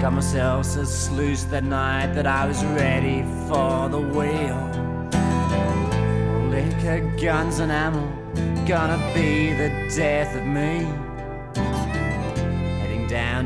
Got 0.00 0.12
myself 0.12 0.64
so 0.64 0.84
sluiced 0.84 1.50
that 1.50 1.64
night 1.64 2.12
that 2.14 2.28
I 2.28 2.46
was 2.46 2.64
ready 2.66 3.24
for 3.48 3.88
the 3.88 3.98
wheel. 3.98 4.62
Liquor, 6.50 7.00
guns, 7.20 7.58
and 7.58 7.72
ammo, 7.72 8.06
gonna 8.64 9.12
be 9.12 9.52
the 9.54 9.92
death 9.92 10.36
of 10.36 10.46
me. 10.46 11.07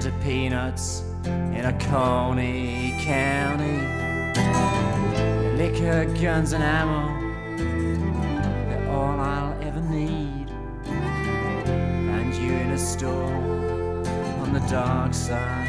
Down 0.02 0.10
to 0.12 0.24
Peanuts 0.24 1.04
in 1.24 1.64
a 1.64 1.78
Coney 1.78 2.98
County. 3.02 3.78
Liquor, 5.56 6.06
guns, 6.20 6.52
and 6.52 6.64
ammo, 6.64 7.06
they're 7.56 8.90
all 8.90 9.20
I'll 9.20 9.62
ever 9.62 9.80
need. 9.80 10.48
Find 10.84 12.34
you 12.34 12.52
in 12.52 12.70
a 12.72 12.78
store 12.78 13.32
on 14.40 14.52
the 14.52 14.60
dark 14.68 15.14
side 15.14 15.68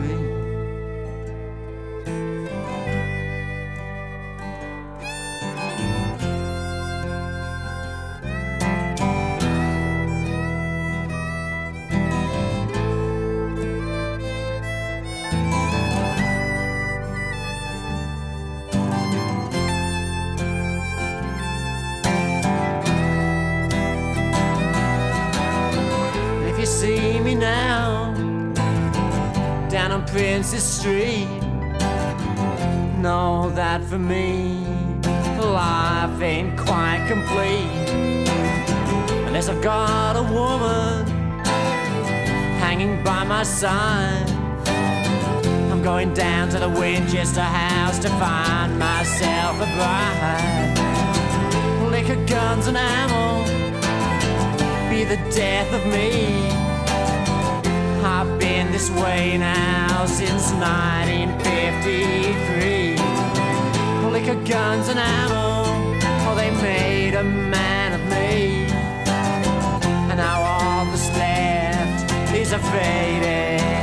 By 43.20 43.26
my 43.26 43.44
side. 43.44 44.30
I'm 45.72 45.84
going 45.84 46.14
down 46.14 46.48
to 46.50 46.60
the 46.60 46.70
Winchester 46.70 47.42
house 47.42 48.00
to 48.00 48.10
find 48.10 48.80
myself 48.80 49.58
a 49.58 49.66
bride. 49.78 50.74
Liquor, 51.92 52.24
guns, 52.26 52.68
and 52.68 52.78
ammo 52.78 53.44
be 54.90 55.04
the 55.04 55.18
death 55.36 55.74
of 55.74 55.86
me. 55.86 56.48
I've 58.06 58.40
been 58.40 58.72
this 58.72 58.90
way 58.90 59.38
now 59.38 60.06
since 60.06 60.54
1953. 60.54 62.96
Liquor, 64.14 64.42
guns, 64.46 64.88
and 64.88 65.00
ammo, 65.00 65.66
oh, 66.26 66.36
they 66.38 66.52
made 66.62 67.16
a 67.16 67.24
man 67.24 68.00
of 68.00 68.06
me. 68.14 68.66
And 70.10 70.18
now 70.18 70.49
are 72.52 72.58
fading. 72.58 73.79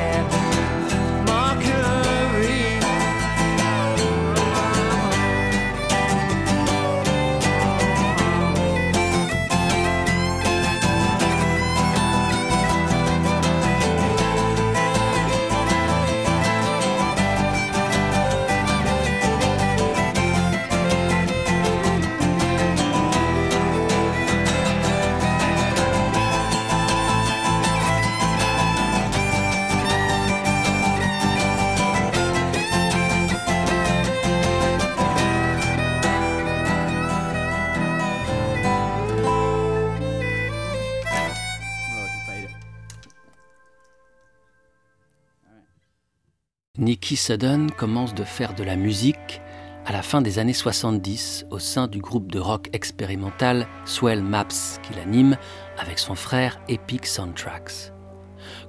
Nicky 46.87 47.17
Sudden 47.17 47.73
commence 47.73 48.15
de 48.15 48.23
faire 48.23 48.55
de 48.55 48.63
la 48.63 48.77
musique 48.77 49.41
à 49.87 49.93
la 49.93 50.03
fin 50.03 50.23
des 50.23 50.39
années 50.39 50.53
70 50.53 51.47
au 51.51 51.59
sein 51.59 51.89
du 51.89 51.99
groupe 51.99 52.31
de 52.31 52.39
rock 52.39 52.69
expérimental 52.73 53.67
Swell 53.85 54.23
Maps 54.23 54.79
qu'il 54.85 55.01
anime 55.01 55.37
avec 55.79 55.99
son 55.99 56.15
frère 56.15 56.61
Epic 56.69 57.05
Soundtracks. 57.07 57.93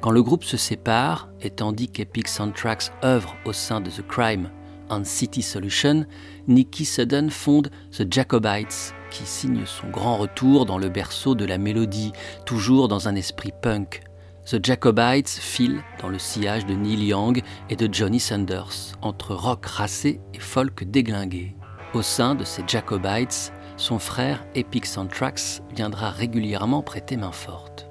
Quand 0.01 0.09
le 0.09 0.23
groupe 0.23 0.43
se 0.43 0.57
sépare, 0.57 1.29
et 1.41 1.51
tandis 1.51 1.89
qu'Epic 1.89 2.27
Soundtracks 2.27 2.91
œuvre 3.03 3.35
au 3.45 3.53
sein 3.53 3.81
de 3.81 3.91
The 3.91 4.07
Crime 4.07 4.49
and 4.89 5.03
City 5.03 5.43
Solution, 5.43 6.07
Nicky 6.47 6.85
Sudden 6.85 7.29
fonde 7.29 7.69
The 7.91 8.11
Jacobites, 8.11 8.95
qui 9.11 9.27
signe 9.27 9.67
son 9.67 9.89
grand 9.89 10.17
retour 10.17 10.65
dans 10.65 10.79
le 10.79 10.89
berceau 10.89 11.35
de 11.35 11.45
la 11.45 11.59
mélodie, 11.59 12.13
toujours 12.47 12.87
dans 12.87 13.07
un 13.07 13.13
esprit 13.13 13.53
punk. 13.61 14.06
The 14.49 14.65
Jacobites 14.65 15.27
file 15.27 15.83
dans 16.01 16.07
le 16.07 16.19
sillage 16.19 16.65
de 16.65 16.73
Neil 16.73 17.03
Young 17.03 17.43
et 17.69 17.75
de 17.75 17.93
Johnny 17.93 18.17
Sanders, 18.17 18.93
entre 19.01 19.35
rock 19.35 19.65
racé 19.65 20.21
et 20.33 20.39
folk 20.39 20.89
déglingué. 20.89 21.53
Au 21.93 22.01
sein 22.01 22.33
de 22.33 22.45
ces 22.45 22.63
Jacobites, 22.65 23.51
son 23.75 23.99
frère 23.99 24.45
Epic 24.55 24.85
Soundtracks 24.85 25.61
viendra 25.75 26.11
régulièrement 26.11 26.81
prêter 26.81 27.17
main 27.17 27.33
forte. 27.33 27.89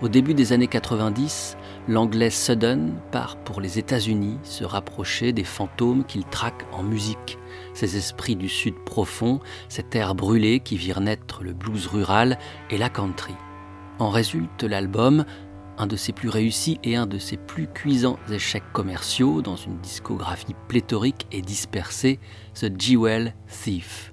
Au 0.00 0.08
début 0.08 0.32
des 0.32 0.54
années 0.54 0.66
90, 0.66 1.58
l'anglais 1.88 2.30
Sudden 2.30 2.94
part 3.12 3.36
pour 3.36 3.60
les 3.60 3.78
États-Unis 3.78 4.38
se 4.42 4.64
rapprocher 4.64 5.34
des 5.34 5.44
fantômes 5.44 6.04
qu'il 6.04 6.24
traque 6.24 6.64
en 6.72 6.82
musique, 6.82 7.36
ces 7.74 7.98
esprits 7.98 8.36
du 8.36 8.48
sud 8.48 8.76
profond, 8.86 9.40
cet 9.68 9.94
air 9.94 10.14
brûlé 10.14 10.60
qui 10.60 10.78
virent 10.78 11.02
naître 11.02 11.44
le 11.44 11.52
blues 11.52 11.86
rural 11.86 12.38
et 12.70 12.78
la 12.78 12.88
country. 12.88 13.34
En 13.98 14.08
résulte 14.08 14.62
l'album, 14.62 15.26
un 15.80 15.86
de 15.86 15.96
ses 15.96 16.12
plus 16.12 16.28
réussis 16.28 16.78
et 16.84 16.94
un 16.94 17.06
de 17.06 17.18
ses 17.18 17.38
plus 17.38 17.66
cuisants 17.66 18.18
échecs 18.30 18.70
commerciaux 18.74 19.40
dans 19.40 19.56
une 19.56 19.78
discographie 19.78 20.54
pléthorique 20.68 21.26
et 21.32 21.40
dispersée, 21.40 22.20
The 22.54 22.70
Jewel 22.78 23.34
Thief. 23.48 24.12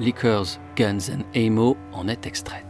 Liquors, 0.00 0.46
Guns 0.76 1.10
and 1.12 1.24
Ammo 1.36 1.76
en 1.92 2.08
est 2.08 2.26
extraite. 2.26 2.64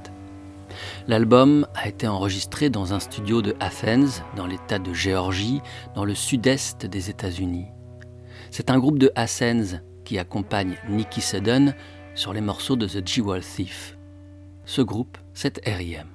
L'album 1.06 1.68
a 1.76 1.86
été 1.86 2.08
enregistré 2.08 2.70
dans 2.70 2.92
un 2.92 2.98
studio 2.98 3.40
de 3.40 3.54
Athens, 3.60 4.22
dans 4.34 4.46
l'état 4.46 4.80
de 4.80 4.92
Géorgie, 4.92 5.60
dans 5.94 6.04
le 6.04 6.16
sud-est 6.16 6.86
des 6.86 7.10
États-Unis. 7.10 7.66
C'est 8.50 8.70
un 8.70 8.78
groupe 8.78 8.98
de 8.98 9.12
Athens 9.14 9.80
qui 10.04 10.18
accompagne 10.18 10.76
Nicky 10.88 11.20
Sudden 11.20 11.72
sur 12.16 12.32
les 12.32 12.40
morceaux 12.40 12.76
de 12.76 12.88
The 12.88 13.06
Jewel 13.06 13.42
Thief. 13.42 13.96
Ce 14.64 14.82
groupe, 14.82 15.18
c'est 15.34 15.58
R.I.M. 15.64 16.08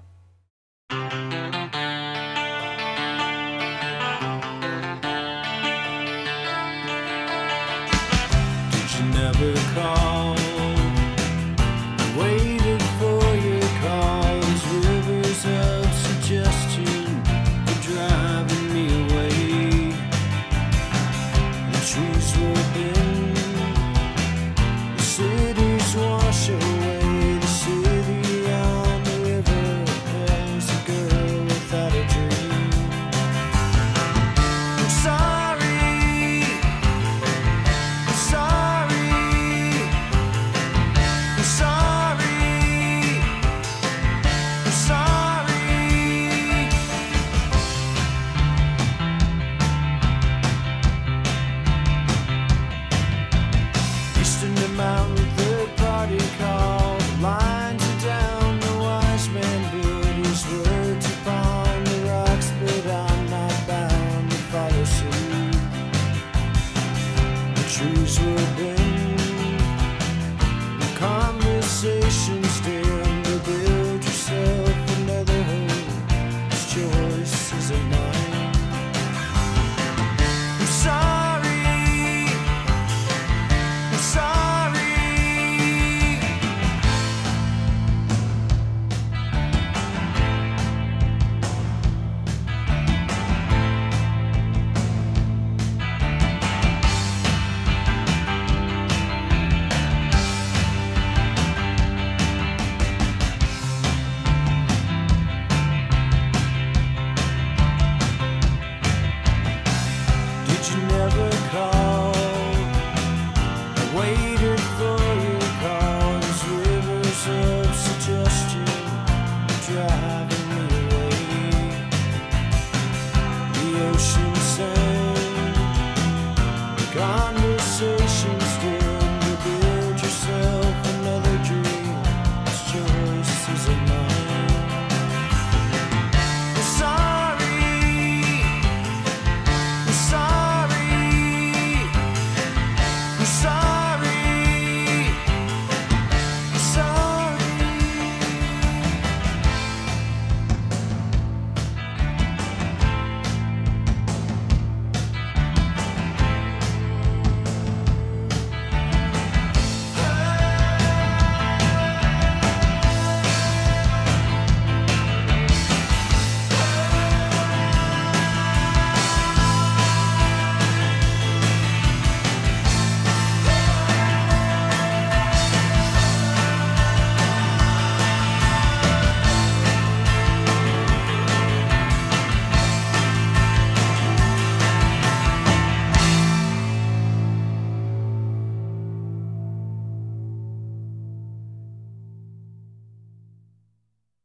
you 9.43 9.53
never 9.75 10.12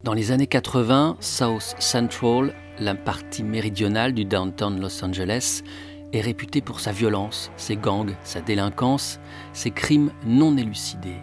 Dans 0.08 0.14
les 0.14 0.32
années 0.32 0.46
80, 0.46 1.18
South 1.20 1.76
Central, 1.78 2.54
la 2.78 2.94
partie 2.94 3.42
méridionale 3.42 4.14
du 4.14 4.24
downtown 4.24 4.80
Los 4.80 5.04
Angeles, 5.04 5.62
est 6.14 6.22
réputée 6.22 6.62
pour 6.62 6.80
sa 6.80 6.92
violence, 6.92 7.50
ses 7.58 7.76
gangs, 7.76 8.16
sa 8.24 8.40
délinquance, 8.40 9.20
ses 9.52 9.70
crimes 9.70 10.10
non 10.24 10.56
élucidés. 10.56 11.18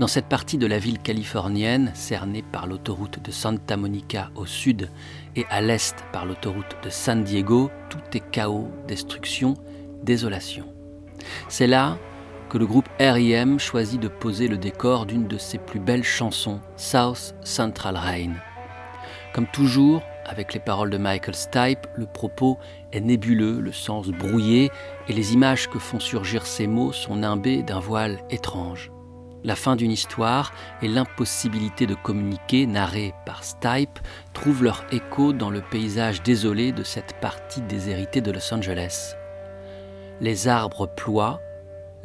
Dans 0.00 0.06
cette 0.06 0.26
partie 0.26 0.58
de 0.58 0.66
la 0.66 0.78
ville 0.78 0.98
californienne, 0.98 1.92
cernée 1.94 2.42
par 2.42 2.66
l'autoroute 2.66 3.24
de 3.24 3.30
Santa 3.30 3.78
Monica 3.78 4.30
au 4.34 4.44
sud 4.44 4.90
et 5.34 5.46
à 5.48 5.62
l'est 5.62 5.96
par 6.12 6.26
l'autoroute 6.26 6.76
de 6.82 6.90
San 6.90 7.24
Diego, 7.24 7.70
tout 7.88 8.02
est 8.12 8.30
chaos, 8.30 8.68
destruction, 8.86 9.54
désolation. 10.02 10.66
C'est 11.48 11.66
là 11.66 11.96
que 12.54 12.58
le 12.58 12.66
groupe 12.66 12.88
R.I.M. 13.00 13.58
choisit 13.58 14.00
de 14.00 14.06
poser 14.06 14.46
le 14.46 14.56
décor 14.56 15.06
d'une 15.06 15.26
de 15.26 15.38
ses 15.38 15.58
plus 15.58 15.80
belles 15.80 16.04
chansons, 16.04 16.60
South 16.76 17.34
Central 17.42 17.96
Rain. 17.96 18.34
Comme 19.32 19.48
toujours, 19.48 20.04
avec 20.24 20.54
les 20.54 20.60
paroles 20.60 20.90
de 20.90 20.96
Michael 20.96 21.34
Stipe, 21.34 21.88
le 21.96 22.06
propos 22.06 22.56
est 22.92 23.00
nébuleux, 23.00 23.58
le 23.58 23.72
sens 23.72 24.06
brouillé, 24.06 24.70
et 25.08 25.12
les 25.12 25.32
images 25.34 25.68
que 25.68 25.80
font 25.80 25.98
surgir 25.98 26.46
ces 26.46 26.68
mots 26.68 26.92
sont 26.92 27.16
nimbées 27.16 27.64
d'un 27.64 27.80
voile 27.80 28.20
étrange. 28.30 28.92
La 29.42 29.56
fin 29.56 29.74
d'une 29.74 29.90
histoire 29.90 30.52
et 30.80 30.86
l'impossibilité 30.86 31.88
de 31.88 31.96
communiquer, 31.96 32.66
narrée 32.66 33.14
par 33.26 33.42
Stipe, 33.42 33.98
trouvent 34.32 34.62
leur 34.62 34.84
écho 34.92 35.32
dans 35.32 35.50
le 35.50 35.60
paysage 35.60 36.22
désolé 36.22 36.70
de 36.70 36.84
cette 36.84 37.14
partie 37.20 37.62
déshéritée 37.62 38.20
de 38.20 38.30
Los 38.30 38.54
Angeles. 38.54 39.16
Les 40.20 40.46
arbres 40.46 40.86
ploient, 40.86 41.40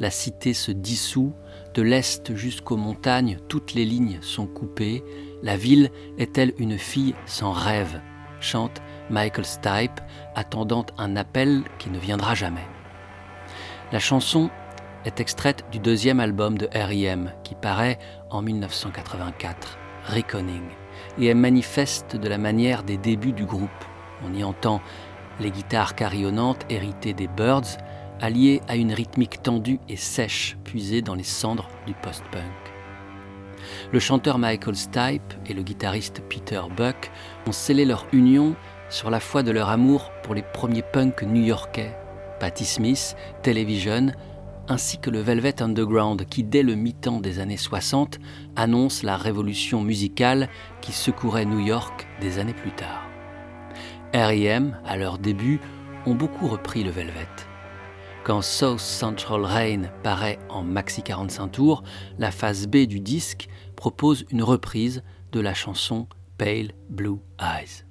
la 0.00 0.10
cité 0.10 0.54
se 0.54 0.72
dissout, 0.72 1.34
de 1.74 1.82
l'est 1.82 2.34
jusqu'aux 2.34 2.78
montagnes, 2.78 3.38
toutes 3.48 3.74
les 3.74 3.84
lignes 3.84 4.18
sont 4.22 4.46
coupées. 4.46 5.04
La 5.42 5.56
ville 5.56 5.90
est-elle 6.18 6.54
une 6.58 6.78
fille 6.78 7.14
sans 7.26 7.52
rêve? 7.52 8.00
chante 8.40 8.80
Michael 9.10 9.44
Stipe, 9.44 10.00
attendant 10.34 10.86
un 10.96 11.16
appel 11.16 11.62
qui 11.78 11.90
ne 11.90 11.98
viendra 11.98 12.34
jamais. 12.34 12.66
La 13.92 13.98
chanson 13.98 14.50
est 15.04 15.20
extraite 15.20 15.64
du 15.70 15.78
deuxième 15.78 16.20
album 16.20 16.56
de 16.56 16.66
R.I.M. 16.74 17.32
qui 17.44 17.54
paraît 17.54 17.98
en 18.30 18.40
1984, 18.40 19.78
Reckoning, 20.06 20.62
et 21.18 21.26
elle 21.26 21.36
manifeste 21.36 22.16
de 22.16 22.28
la 22.28 22.38
manière 22.38 22.82
des 22.82 22.96
débuts 22.96 23.32
du 23.32 23.44
groupe. 23.44 23.68
On 24.24 24.32
y 24.32 24.42
entend 24.42 24.80
les 25.40 25.50
guitares 25.50 25.94
carillonnantes 25.94 26.64
héritées 26.70 27.14
des 27.14 27.28
Birds, 27.28 27.76
alliées 28.20 28.60
à 28.68 28.76
une 28.76 28.92
rythmique 28.92 29.42
tendue 29.42 29.80
et 29.88 29.96
sèche 29.96 30.56
puisée 30.64 31.02
dans 31.02 31.14
les 31.14 31.24
cendres 31.24 31.68
du 31.86 31.94
post-punk. 31.94 32.42
Le 33.92 33.98
chanteur 33.98 34.38
Michael 34.38 34.76
Stipe 34.76 35.34
et 35.46 35.54
le 35.54 35.62
guitariste 35.62 36.22
Peter 36.28 36.60
Buck 36.76 37.10
ont 37.46 37.52
scellé 37.52 37.84
leur 37.84 38.06
union 38.12 38.54
sur 38.88 39.10
la 39.10 39.20
foi 39.20 39.42
de 39.42 39.50
leur 39.50 39.68
amour 39.68 40.10
pour 40.22 40.34
les 40.34 40.42
premiers 40.42 40.82
punks 40.82 41.22
new-yorkais, 41.22 41.96
Patti 42.40 42.64
Smith, 42.64 43.16
Television, 43.42 44.12
ainsi 44.68 44.98
que 44.98 45.10
le 45.10 45.20
Velvet 45.20 45.62
Underground 45.62 46.24
qui, 46.26 46.44
dès 46.44 46.62
le 46.62 46.74
mi-temps 46.74 47.20
des 47.20 47.40
années 47.40 47.56
60, 47.56 48.18
annonce 48.56 49.02
la 49.02 49.16
révolution 49.16 49.82
musicale 49.82 50.48
qui 50.80 50.92
secourait 50.92 51.44
New 51.44 51.60
York 51.60 52.06
des 52.20 52.38
années 52.38 52.54
plus 52.54 52.72
tard. 52.72 53.06
R.E.M., 54.14 54.76
à 54.84 54.96
leur 54.96 55.18
début, 55.18 55.60
ont 56.06 56.14
beaucoup 56.14 56.48
repris 56.48 56.82
le 56.82 56.90
Velvet. 56.90 57.49
Quand 58.22 58.42
South 58.42 58.80
Central 58.80 59.44
Rain 59.44 59.82
paraît 60.02 60.38
en 60.50 60.62
maxi 60.62 61.02
45 61.02 61.48
tours, 61.48 61.82
la 62.18 62.30
phase 62.30 62.66
B 62.66 62.86
du 62.86 63.00
disque 63.00 63.48
propose 63.76 64.26
une 64.30 64.42
reprise 64.42 65.02
de 65.32 65.40
la 65.40 65.54
chanson 65.54 66.06
Pale 66.36 66.72
Blue 66.90 67.20
Eyes. 67.40 67.84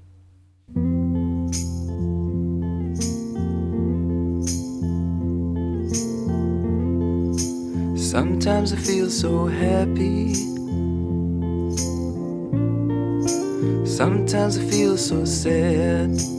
Sometimes 7.96 8.72
I 8.72 8.78
feel 8.78 9.10
so 9.10 9.48
happy. 9.48 10.34
Sometimes 13.86 14.58
I 14.58 14.70
feel 14.70 14.98
so 14.98 15.26
sad. 15.26 16.39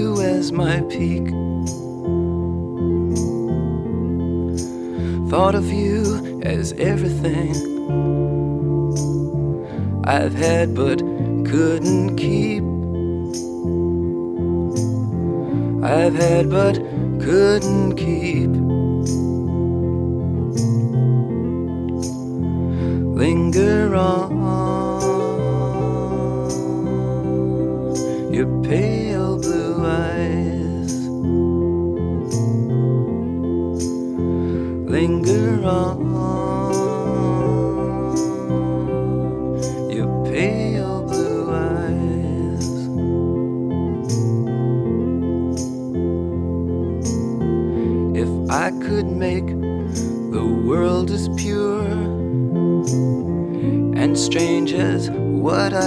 you 0.00 0.20
as 0.22 0.50
my 0.50 0.80
peak. 0.92 1.26
Thought 5.30 5.54
of 5.54 5.66
you 5.70 6.40
as 6.42 6.72
everything 6.92 7.50
I've 10.04 10.36
had 10.46 10.74
but 10.74 10.98
couldn't 11.50 12.16
keep. 12.16 12.64
I've 15.84 16.16
had 16.26 16.48
but 16.48 16.76
couldn't 17.26 17.96
keep. 17.96 18.52
Linger 23.20 23.94
on 23.94 24.39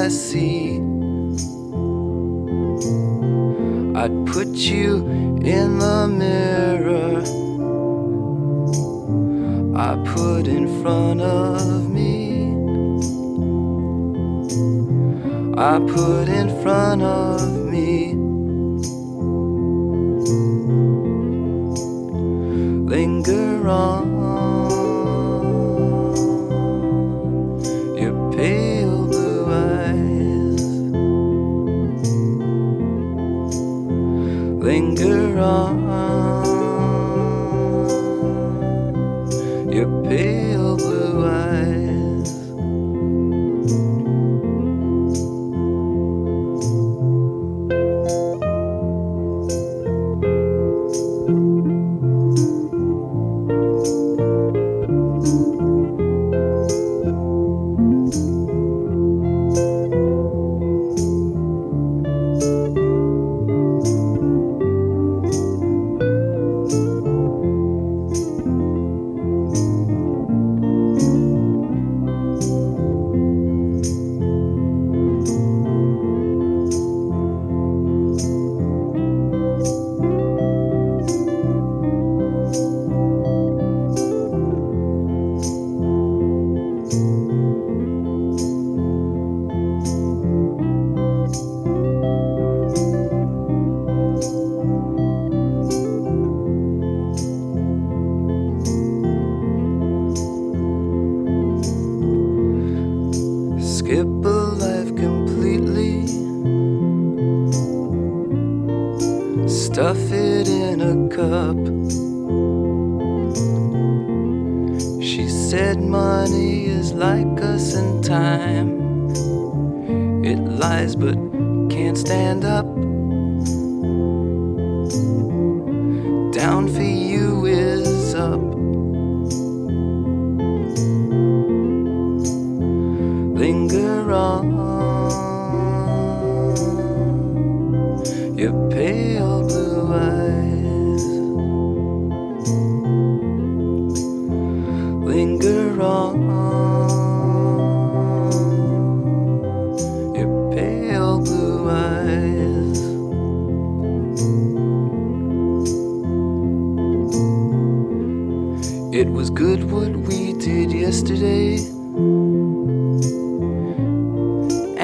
I 0.03 0.09
see. 0.09 0.82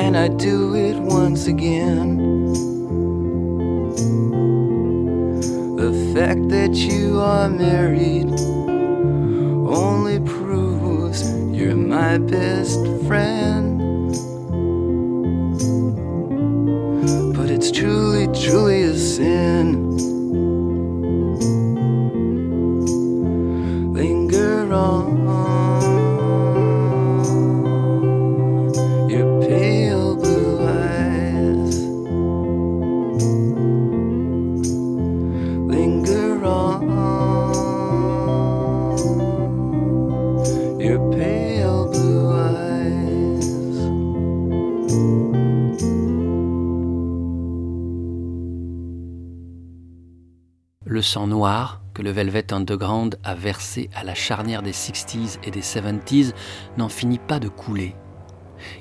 And 0.09 0.17
I'd 0.17 0.37
do 0.39 0.73
it 0.73 0.97
once 0.97 1.45
again. 1.45 2.17
The 5.75 5.91
fact 6.15 6.49
that 6.49 6.73
you 6.73 7.19
are 7.19 7.47
married 7.47 8.31
only 9.69 10.19
proves 10.21 11.21
you're 11.55 11.75
my 11.75 12.17
best 12.17 12.79
friend. 13.05 13.68
Que 51.93 52.01
le 52.01 52.11
Velvet 52.11 52.51
Underground 52.51 53.17
a 53.23 53.33
versé 53.33 53.89
à 53.95 54.03
la 54.03 54.13
charnière 54.13 54.61
des 54.61 54.73
60s 54.73 55.37
et 55.45 55.51
des 55.51 55.61
70s 55.61 56.33
n'en 56.77 56.89
finit 56.89 57.19
pas 57.19 57.39
de 57.39 57.47
couler. 57.47 57.95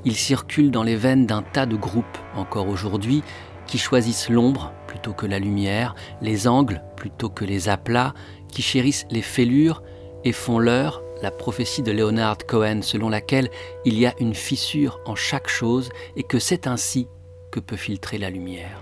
Il 0.05 0.17
circule 0.17 0.73
dans 0.73 0.83
les 0.83 0.97
veines 0.97 1.25
d'un 1.25 1.43
tas 1.43 1.67
de 1.67 1.77
groupes 1.77 2.19
encore 2.35 2.67
aujourd'hui 2.67 3.23
qui 3.69 3.79
choisissent 3.79 4.29
l'ombre 4.29 4.73
plutôt 4.89 5.13
que 5.13 5.27
la 5.27 5.39
lumière, 5.39 5.95
les 6.21 6.49
angles 6.49 6.83
plutôt 6.97 7.29
que 7.29 7.45
les 7.45 7.69
aplats, 7.69 8.13
qui 8.51 8.63
chérissent 8.63 9.07
les 9.11 9.23
fêlures 9.23 9.85
et 10.25 10.33
font 10.33 10.59
leur 10.59 11.01
la 11.23 11.31
prophétie 11.31 11.83
de 11.83 11.93
Leonard 11.93 12.39
Cohen 12.47 12.81
selon 12.83 13.09
laquelle 13.09 13.51
il 13.85 13.97
y 13.99 14.07
a 14.07 14.15
une 14.19 14.35
fissure 14.35 14.99
en 15.07 15.15
chaque 15.15 15.49
chose 15.49 15.91
et 16.17 16.25
que 16.25 16.41
c'est 16.41 16.67
ainsi 16.67 17.07
que 17.53 17.61
peut 17.61 17.77
filtrer 17.77 18.19
la 18.19 18.31
lumière. 18.31 18.81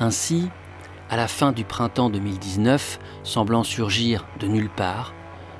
Ainsi, 0.00 0.48
à 1.10 1.16
la 1.16 1.28
fin 1.28 1.52
du 1.52 1.64
printemps 1.64 2.10
2019, 2.10 2.98
semblant 3.22 3.64
surgir 3.64 4.26
de 4.40 4.46
nulle 4.46 4.70
part, 4.70 5.14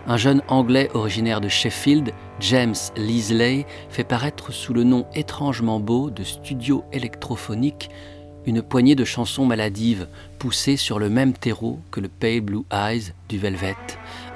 un 0.07 0.17
jeune 0.17 0.43
Anglais 0.49 0.91
originaire 0.95 1.41
de 1.41 1.49
Sheffield, 1.49 2.13
James 2.41 2.75
Leasley, 2.97 3.67
fait 3.91 4.05
paraître 4.05 4.53
sous 4.53 4.73
le 4.73 4.85
nom 4.85 5.07
étrangement 5.15 5.81
beau 5.81 6.11
de 6.11 6.25
studio 6.25 6.85
électrophonique 6.93 7.91
une 8.47 8.63
poignée 8.63 8.95
de 8.95 9.05
chansons 9.05 9.45
maladives 9.45 10.09
poussées 10.39 10.79
sur 10.79 10.99
le 10.99 11.11
même 11.11 11.35
terreau 11.35 11.81
que 11.91 12.01
le 12.01 12.09
Pale 12.09 12.41
Blue 12.41 12.63
Eyes 12.73 13.13
du 13.29 13.39
Velvet, 13.39 13.77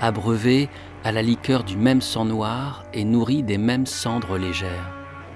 abreuvées 0.01 0.69
à 1.03 1.13
la 1.13 1.23
liqueur 1.23 1.65
du 1.65 1.77
même 1.77 2.03
sang 2.03 2.27
noir 2.27 2.85
et 2.93 3.05
nourries 3.05 3.43
des 3.43 3.57
mêmes 3.57 3.87
cendres 3.87 4.37
légères. 4.37 4.93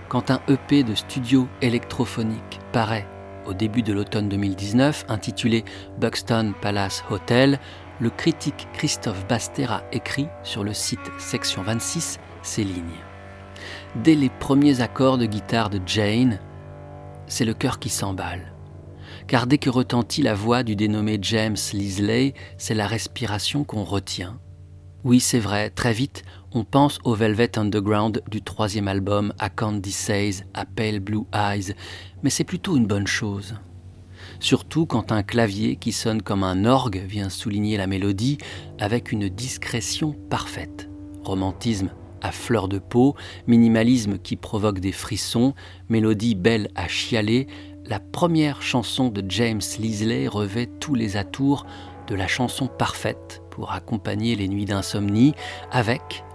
Quand 0.08 0.30
un 0.30 0.40
EP 0.48 0.82
de 0.82 0.94
studio 0.94 1.48
électrophonique 1.62 2.60
paraît 2.72 3.08
au 3.48 3.54
début 3.54 3.82
de 3.82 3.92
l'automne 3.92 4.28
2019, 4.28 5.06
intitulé 5.08 5.64
Buxton 5.98 6.54
Palace 6.60 7.04
Hotel, 7.10 7.58
le 8.00 8.10
critique 8.10 8.68
Christophe 8.72 9.26
Bastera 9.26 9.82
écrit 9.92 10.28
sur 10.42 10.64
le 10.64 10.74
site 10.74 11.10
Section 11.18 11.62
26 11.62 12.18
ces 12.42 12.64
lignes. 12.64 12.84
Dès 13.96 14.14
les 14.14 14.30
premiers 14.30 14.80
accords 14.80 15.18
de 15.18 15.26
guitare 15.26 15.70
de 15.70 15.80
Jane, 15.86 16.38
c'est 17.26 17.44
le 17.44 17.54
cœur 17.54 17.78
qui 17.78 17.88
s'emballe. 17.88 18.52
Car 19.26 19.46
dès 19.46 19.58
que 19.58 19.70
retentit 19.70 20.22
la 20.22 20.34
voix 20.34 20.62
du 20.62 20.76
dénommé 20.76 21.18
James 21.20 21.56
Leasley, 21.72 22.34
c'est 22.58 22.74
la 22.74 22.86
respiration 22.86 23.64
qu'on 23.64 23.84
retient. 23.84 24.38
Oui, 25.04 25.20
c'est 25.20 25.38
vrai, 25.38 25.70
très 25.70 25.92
vite, 25.92 26.24
on 26.56 26.64
pense 26.64 26.98
au 27.04 27.14
Velvet 27.14 27.58
Underground 27.58 28.22
du 28.30 28.40
troisième 28.40 28.88
album, 28.88 29.34
à 29.38 29.50
Candy 29.50 29.92
Says, 29.92 30.44
à 30.54 30.64
Pale 30.64 31.00
Blue 31.00 31.24
Eyes, 31.34 31.74
mais 32.22 32.30
c'est 32.30 32.44
plutôt 32.44 32.78
une 32.78 32.86
bonne 32.86 33.06
chose. 33.06 33.56
Surtout 34.40 34.86
quand 34.86 35.12
un 35.12 35.22
clavier 35.22 35.76
qui 35.76 35.92
sonne 35.92 36.22
comme 36.22 36.42
un 36.42 36.64
orgue 36.64 37.04
vient 37.06 37.28
souligner 37.28 37.76
la 37.76 37.86
mélodie 37.86 38.38
avec 38.80 39.12
une 39.12 39.28
discrétion 39.28 40.16
parfaite. 40.30 40.88
Romantisme 41.24 41.90
à 42.22 42.32
fleur 42.32 42.68
de 42.68 42.78
peau, 42.78 43.14
minimalisme 43.46 44.16
qui 44.16 44.36
provoque 44.36 44.80
des 44.80 44.92
frissons, 44.92 45.52
mélodie 45.90 46.34
belle 46.34 46.68
à 46.74 46.88
chialer, 46.88 47.48
la 47.84 48.00
première 48.00 48.62
chanson 48.62 49.10
de 49.10 49.22
James 49.28 49.60
Leasley 49.78 50.26
revêt 50.26 50.70
tous 50.80 50.94
les 50.94 51.18
atours 51.18 51.66
de 52.08 52.14
la 52.14 52.26
chanson 52.26 52.66
parfaite 52.66 53.42
pour 53.50 53.72
accompagner 53.72 54.36
les 54.36 54.48
nuits 54.48 54.64
d'insomnie, 54.64 55.34
avec, 55.70 56.24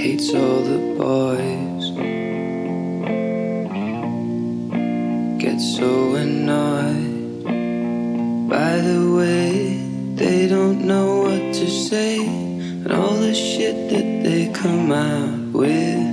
hates 0.00 0.32
all 0.32 0.60
the 0.62 0.80
boys. 0.96 1.84
Gets 5.38 5.76
so 5.76 6.14
annoyed 6.14 7.44
by 8.48 8.78
the 8.78 9.02
way 9.18 9.76
they 10.14 10.48
don't 10.48 10.86
know 10.86 11.20
what 11.24 11.52
to 11.52 11.68
say 11.68 12.26
and 12.26 12.90
all 12.90 13.16
the 13.26 13.34
shit 13.34 13.90
that 13.90 14.24
they 14.24 14.50
come 14.54 14.90
out 14.90 15.52
with. 15.52 16.09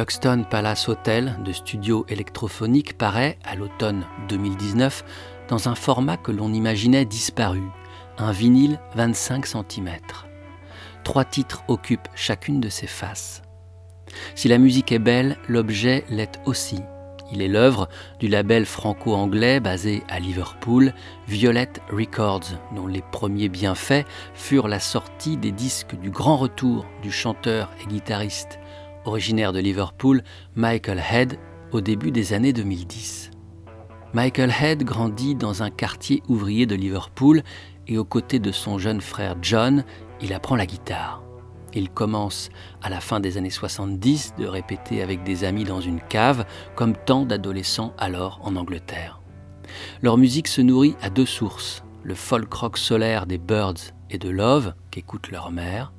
Buxton 0.00 0.46
Palace 0.48 0.88
Hotel 0.88 1.36
de 1.44 1.52
studio 1.52 2.06
électrophonique 2.08 2.96
paraît, 2.96 3.38
à 3.44 3.54
l'automne 3.54 4.06
2019, 4.30 5.04
dans 5.48 5.68
un 5.68 5.74
format 5.74 6.16
que 6.16 6.32
l'on 6.32 6.54
imaginait 6.54 7.04
disparu, 7.04 7.60
un 8.16 8.32
vinyle 8.32 8.80
25 8.94 9.44
cm. 9.44 9.90
Trois 11.04 11.26
titres 11.26 11.64
occupent 11.68 12.08
chacune 12.14 12.60
de 12.60 12.70
ses 12.70 12.86
faces. 12.86 13.42
Si 14.34 14.48
la 14.48 14.56
musique 14.56 14.90
est 14.90 14.98
belle, 14.98 15.36
l'objet 15.48 16.06
l'est 16.08 16.40
aussi. 16.46 16.80
Il 17.30 17.42
est 17.42 17.48
l'œuvre 17.48 17.90
du 18.20 18.28
label 18.28 18.64
franco-anglais 18.64 19.60
basé 19.60 20.02
à 20.08 20.18
Liverpool, 20.18 20.94
Violet 21.28 21.74
Records, 21.90 22.58
dont 22.74 22.86
les 22.86 23.02
premiers 23.02 23.50
bienfaits 23.50 24.06
furent 24.32 24.66
la 24.66 24.80
sortie 24.80 25.36
des 25.36 25.52
disques 25.52 25.94
du 26.00 26.08
grand 26.08 26.38
retour 26.38 26.86
du 27.02 27.12
chanteur 27.12 27.70
et 27.82 27.86
guitariste 27.86 28.59
originaire 29.04 29.52
de 29.52 29.60
Liverpool, 29.60 30.22
Michael 30.54 31.02
Head, 31.10 31.38
au 31.72 31.80
début 31.80 32.10
des 32.10 32.32
années 32.32 32.52
2010. 32.52 33.30
Michael 34.12 34.52
Head 34.60 34.82
grandit 34.82 35.36
dans 35.36 35.62
un 35.62 35.70
quartier 35.70 36.22
ouvrier 36.28 36.66
de 36.66 36.74
Liverpool 36.74 37.42
et 37.86 37.96
aux 37.96 38.04
côtés 38.04 38.40
de 38.40 38.50
son 38.50 38.78
jeune 38.78 39.00
frère 39.00 39.36
John, 39.40 39.84
il 40.20 40.32
apprend 40.32 40.56
la 40.56 40.66
guitare. 40.66 41.22
Il 41.72 41.90
commence 41.90 42.50
à 42.82 42.90
la 42.90 43.00
fin 43.00 43.20
des 43.20 43.36
années 43.36 43.50
70 43.50 44.34
de 44.36 44.46
répéter 44.46 45.02
avec 45.02 45.22
des 45.22 45.44
amis 45.44 45.64
dans 45.64 45.80
une 45.80 46.00
cave, 46.00 46.44
comme 46.74 46.96
tant 46.96 47.24
d'adolescents 47.24 47.94
alors 47.98 48.40
en 48.42 48.56
Angleterre. 48.56 49.20
Leur 50.02 50.18
musique 50.18 50.48
se 50.48 50.60
nourrit 50.60 50.96
à 51.00 51.10
deux 51.10 51.26
sources, 51.26 51.84
le 52.02 52.16
folk 52.16 52.52
rock 52.52 52.78
solaire 52.78 53.26
des 53.26 53.38
Birds 53.38 53.92
et 54.10 54.18
de 54.18 54.28
Love, 54.28 54.74
qu'écoute 54.90 55.30
leur 55.30 55.52
mère, 55.52 55.92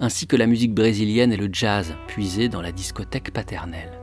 ainsi 0.00 0.26
que 0.26 0.36
la 0.36 0.46
musique 0.46 0.74
brésilienne 0.74 1.32
et 1.32 1.36
le 1.36 1.48
jazz 1.52 1.94
puisés 2.06 2.48
dans 2.48 2.62
la 2.62 2.72
discothèque 2.72 3.32
paternelle. 3.32 3.98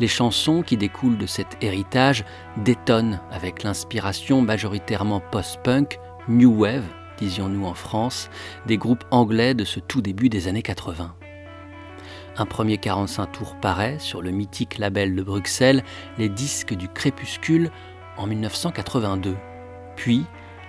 Les 0.00 0.08
chansons 0.08 0.62
qui 0.62 0.76
découlent 0.76 1.18
de 1.18 1.26
cet 1.26 1.56
héritage 1.60 2.24
détonnent 2.58 3.20
avec 3.30 3.62
l'inspiration 3.62 4.42
majoritairement 4.42 5.20
post-punk, 5.20 5.98
new 6.28 6.52
wave, 6.52 6.84
disions-nous 7.18 7.64
en 7.64 7.74
France, 7.74 8.28
des 8.66 8.76
groupes 8.76 9.04
anglais 9.10 9.54
de 9.54 9.64
ce 9.64 9.80
tout 9.80 10.02
début 10.02 10.28
des 10.28 10.48
années 10.48 10.62
80. 10.62 11.14
Un 12.36 12.46
premier 12.46 12.78
45 12.78 13.26
tours 13.30 13.56
paraît 13.60 13.98
sur 14.00 14.20
le 14.20 14.32
mythique 14.32 14.78
label 14.78 15.14
de 15.14 15.22
Bruxelles, 15.22 15.84
les 16.18 16.28
disques 16.28 16.74
du 16.74 16.88
crépuscule, 16.88 17.70
en 18.16 18.26
1982. 18.26 19.36
Puis, 19.96 20.24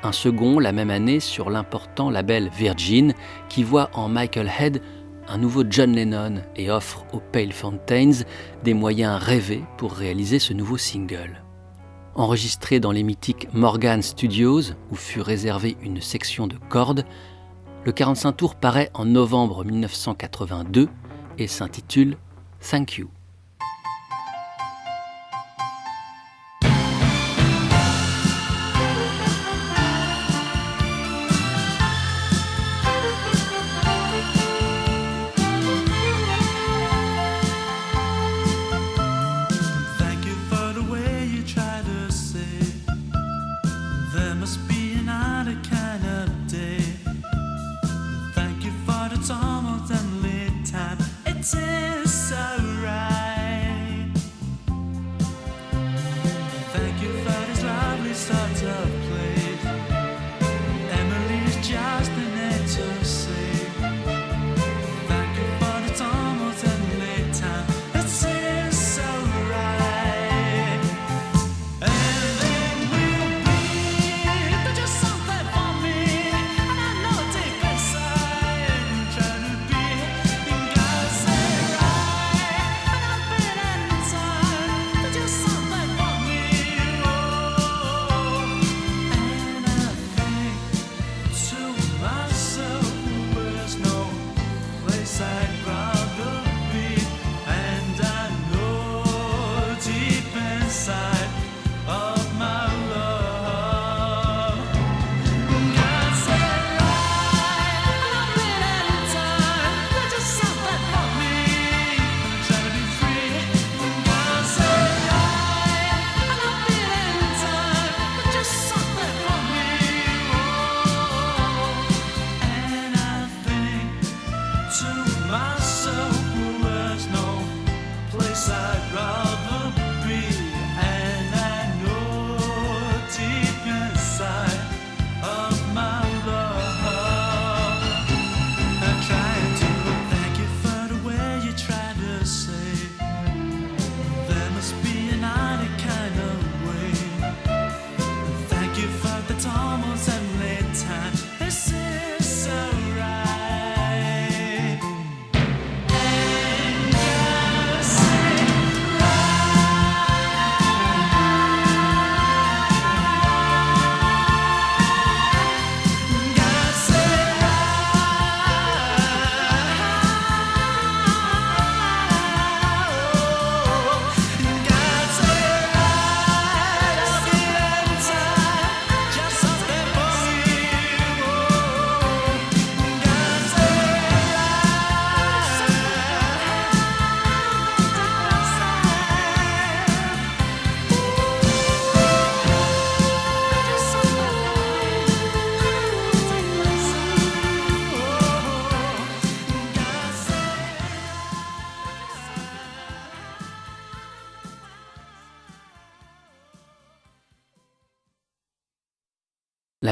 un 0.06 0.12
second 0.12 0.60
la 0.60 0.72
même 0.72 0.92
année 0.92 1.20
sur 1.20 1.50
l'important 1.50 2.12
label 2.12 2.50
Virgin, 2.56 3.14
qui 3.50 3.64
voit 3.64 3.90
en 3.94 4.08
Michael 4.08 4.52
Head 4.60 4.82
un 5.28 5.40
nouveau 5.40 5.64
John 5.68 5.94
Lennon 5.94 6.44
et 6.56 6.70
offre 6.70 7.06
aux 7.12 7.20
Pale 7.20 7.52
Fountains 7.52 8.24
des 8.64 8.76
moyens 8.76 9.20
rêvés 9.20 9.64
pour 9.78 9.94
réaliser 9.94 10.38
ce 10.38 10.54
nouveau 10.54 10.78
single. 10.78 11.44
Enregistré 12.14 12.80
dans 12.80 12.92
les 12.92 13.02
mythiques 13.02 13.48
Morgan 13.52 14.04
Studios, 14.04 14.62
où 14.92 14.96
fut 14.96 15.22
réservée 15.22 15.76
une 15.82 16.02
section 16.02 16.46
de 16.46 16.58
cordes, 16.70 17.04
le 17.84 17.92
45 17.92 18.32
tours 18.34 18.56
paraît 18.56 18.92
en 18.94 19.06
novembre 19.06 19.66
1982 19.66 20.88
et 21.40 21.48
s'intitule 21.48 22.18
Thank 22.62 22.98
You. 22.98 23.10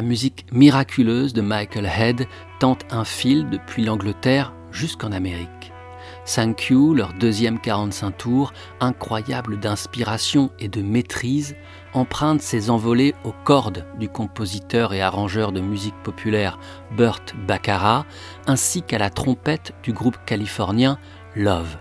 Musique 0.04 0.46
miraculeuse 0.52 1.34
de 1.34 1.42
Michael 1.42 1.86
Head 1.86 2.28
tente 2.60 2.86
un 2.92 3.06
fil 3.06 3.50
depuis 3.50 3.84
l'Angleterre 3.84 4.54
jusqu'en 4.72 5.12
Amérique. 5.12 5.72
Thank 6.26 6.70
You, 6.70 6.94
leur 6.94 7.14
deuxième 7.14 7.60
45 7.60 8.12
tours, 8.12 8.54
incroyable 8.80 9.60
d'inspiration 9.60 10.52
et 10.60 10.70
de 10.70 10.82
maîtrise, 10.82 11.56
emprunte 11.94 12.42
ses 12.42 12.70
envolées 12.70 13.14
aux 13.24 13.34
cordes 13.44 13.86
du 14.00 14.08
compositeur 14.08 14.94
et 14.94 15.02
arrangeur 15.02 15.52
de 15.52 15.60
musique 15.60 16.02
populaire 16.04 16.60
Burt 16.96 17.34
Baccarat, 17.46 18.06
ainsi 18.48 18.84
qu'à 18.84 18.98
la 18.98 19.10
trompette 19.10 19.74
du 19.84 19.92
groupe 19.92 20.18
californien 20.26 20.98
Love. 21.36 21.78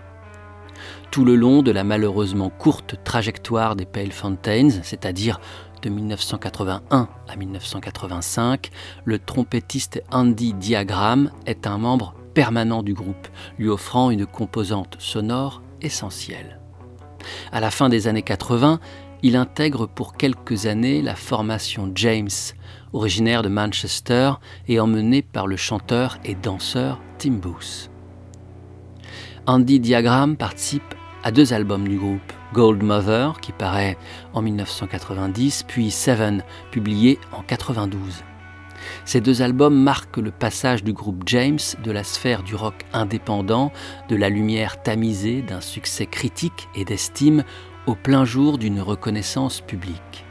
Tout 1.09 1.25
le 1.25 1.35
long 1.35 1.61
de 1.61 1.71
la 1.71 1.83
malheureusement 1.83 2.49
courte 2.49 2.95
trajectoire 3.03 3.75
des 3.75 3.85
Pale 3.85 4.11
Fountains, 4.11 4.81
c'est-à-dire 4.81 5.39
de 5.83 5.89
1981 5.89 7.07
à 7.27 7.35
1985, 7.35 8.71
le 9.05 9.19
trompettiste 9.19 10.01
Andy 10.11 10.53
Diagram 10.53 11.29
est 11.45 11.67
un 11.67 11.77
membre 11.77 12.15
permanent 12.33 12.81
du 12.81 12.93
groupe, 12.93 13.27
lui 13.59 13.69
offrant 13.69 14.09
une 14.09 14.25
composante 14.25 14.95
sonore 14.99 15.61
essentielle. 15.81 16.59
À 17.51 17.59
la 17.59 17.69
fin 17.69 17.89
des 17.89 18.07
années 18.07 18.23
80, 18.23 18.79
il 19.21 19.35
intègre 19.35 19.87
pour 19.87 20.13
quelques 20.13 20.65
années 20.65 21.01
la 21.01 21.15
formation 21.15 21.91
James, 21.95 22.29
originaire 22.91 23.41
de 23.41 23.49
Manchester 23.49 24.33
et 24.67 24.79
emmené 24.79 25.21
par 25.21 25.47
le 25.47 25.57
chanteur 25.57 26.17
et 26.23 26.35
danseur 26.35 26.99
Tim 27.17 27.33
Booth. 27.33 27.89
Andy 29.45 29.79
Diagram 29.79 30.37
participe 30.37 30.95
à 31.23 31.31
deux 31.31 31.53
albums 31.53 31.87
du 31.87 31.97
groupe, 31.97 32.33
Gold 32.53 32.83
Mother, 32.83 33.41
qui 33.41 33.51
paraît 33.51 33.97
en 34.33 34.43
1990, 34.43 35.65
puis 35.67 35.89
Seven, 35.89 36.43
publié 36.71 37.19
en 37.31 37.41
92. 37.41 38.23
Ces 39.05 39.21
deux 39.21 39.41
albums 39.41 39.75
marquent 39.75 40.17
le 40.17 40.29
passage 40.29 40.83
du 40.83 40.93
groupe 40.93 41.23
James 41.25 41.59
de 41.83 41.91
la 41.91 42.03
sphère 42.03 42.43
du 42.43 42.53
rock 42.53 42.85
indépendant, 42.93 43.71
de 44.07 44.15
la 44.15 44.29
lumière 44.29 44.81
tamisée 44.83 45.41
d'un 45.41 45.61
succès 45.61 46.05
critique 46.05 46.69
et 46.75 46.85
d'estime, 46.85 47.43
au 47.87 47.95
plein 47.95 48.23
jour 48.23 48.57
d'une 48.57 48.81
reconnaissance 48.81 49.59
publique. 49.59 50.25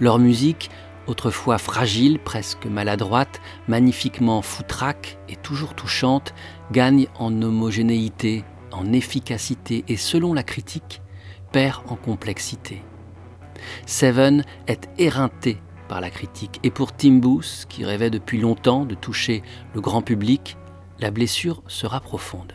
Leur 0.00 0.18
musique, 0.18 0.70
autrefois 1.06 1.58
fragile, 1.58 2.20
presque 2.20 2.66
maladroite, 2.66 3.40
magnifiquement 3.66 4.42
foutraque 4.42 5.18
et 5.28 5.36
toujours 5.36 5.74
touchante, 5.74 6.34
gagne 6.70 7.08
en 7.18 7.42
homogénéité, 7.42 8.44
en 8.70 8.92
efficacité 8.92 9.84
et 9.88 9.96
selon 9.96 10.34
la 10.34 10.42
critique, 10.42 11.02
perd 11.52 11.82
en 11.88 11.96
complexité. 11.96 12.82
Seven 13.86 14.44
est 14.66 14.88
éreinté 14.98 15.58
par 15.88 16.00
la 16.00 16.10
critique. 16.10 16.60
Et 16.62 16.70
pour 16.70 16.92
Tim 16.92 17.14
Booth, 17.14 17.66
qui 17.68 17.84
rêvait 17.84 18.10
depuis 18.10 18.40
longtemps 18.40 18.84
de 18.84 18.94
toucher 18.94 19.42
le 19.74 19.80
grand 19.80 20.02
public, 20.02 20.56
la 20.98 21.10
blessure 21.10 21.62
sera 21.66 22.00
profonde. 22.00 22.52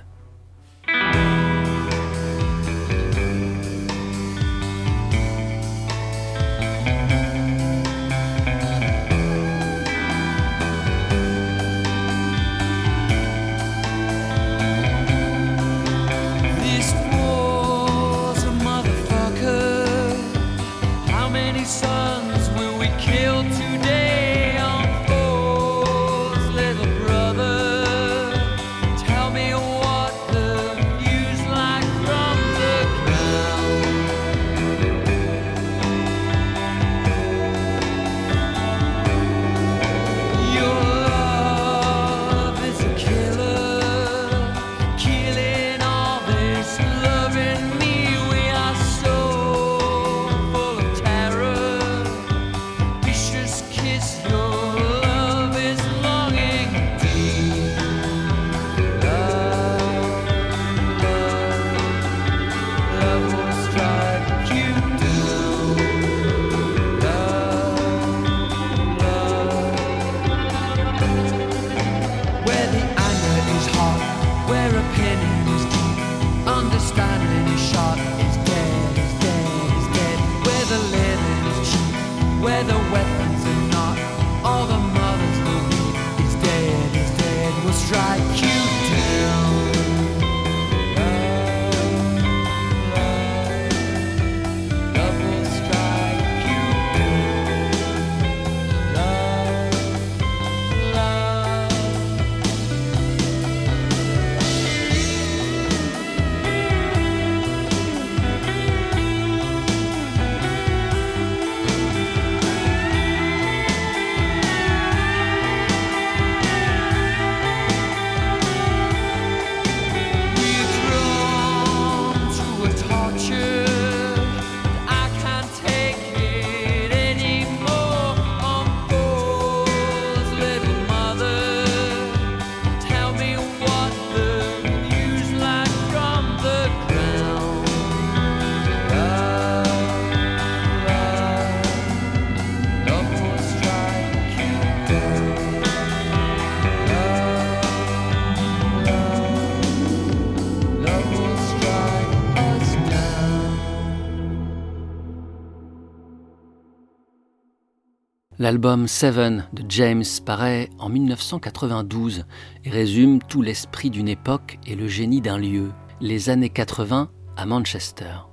L'album 158.40 158.88
Seven 158.88 159.48
de 159.54 159.64
James 159.70 160.04
paraît 160.26 160.70
en 160.80 160.90
1992 160.90 162.26
et 162.66 162.70
résume 162.72 163.20
tout 163.22 163.44
l'esprit 163.44 163.92
d'une 163.92 164.08
époque 164.08 164.58
et 164.66 164.76
le 164.76 164.88
génie 164.88 165.22
d'un 165.22 165.38
lieu, 165.38 165.72
les 166.02 166.32
années 166.32 166.50
80 166.50 167.12
à 167.38 167.46
Manchester. 167.46 168.26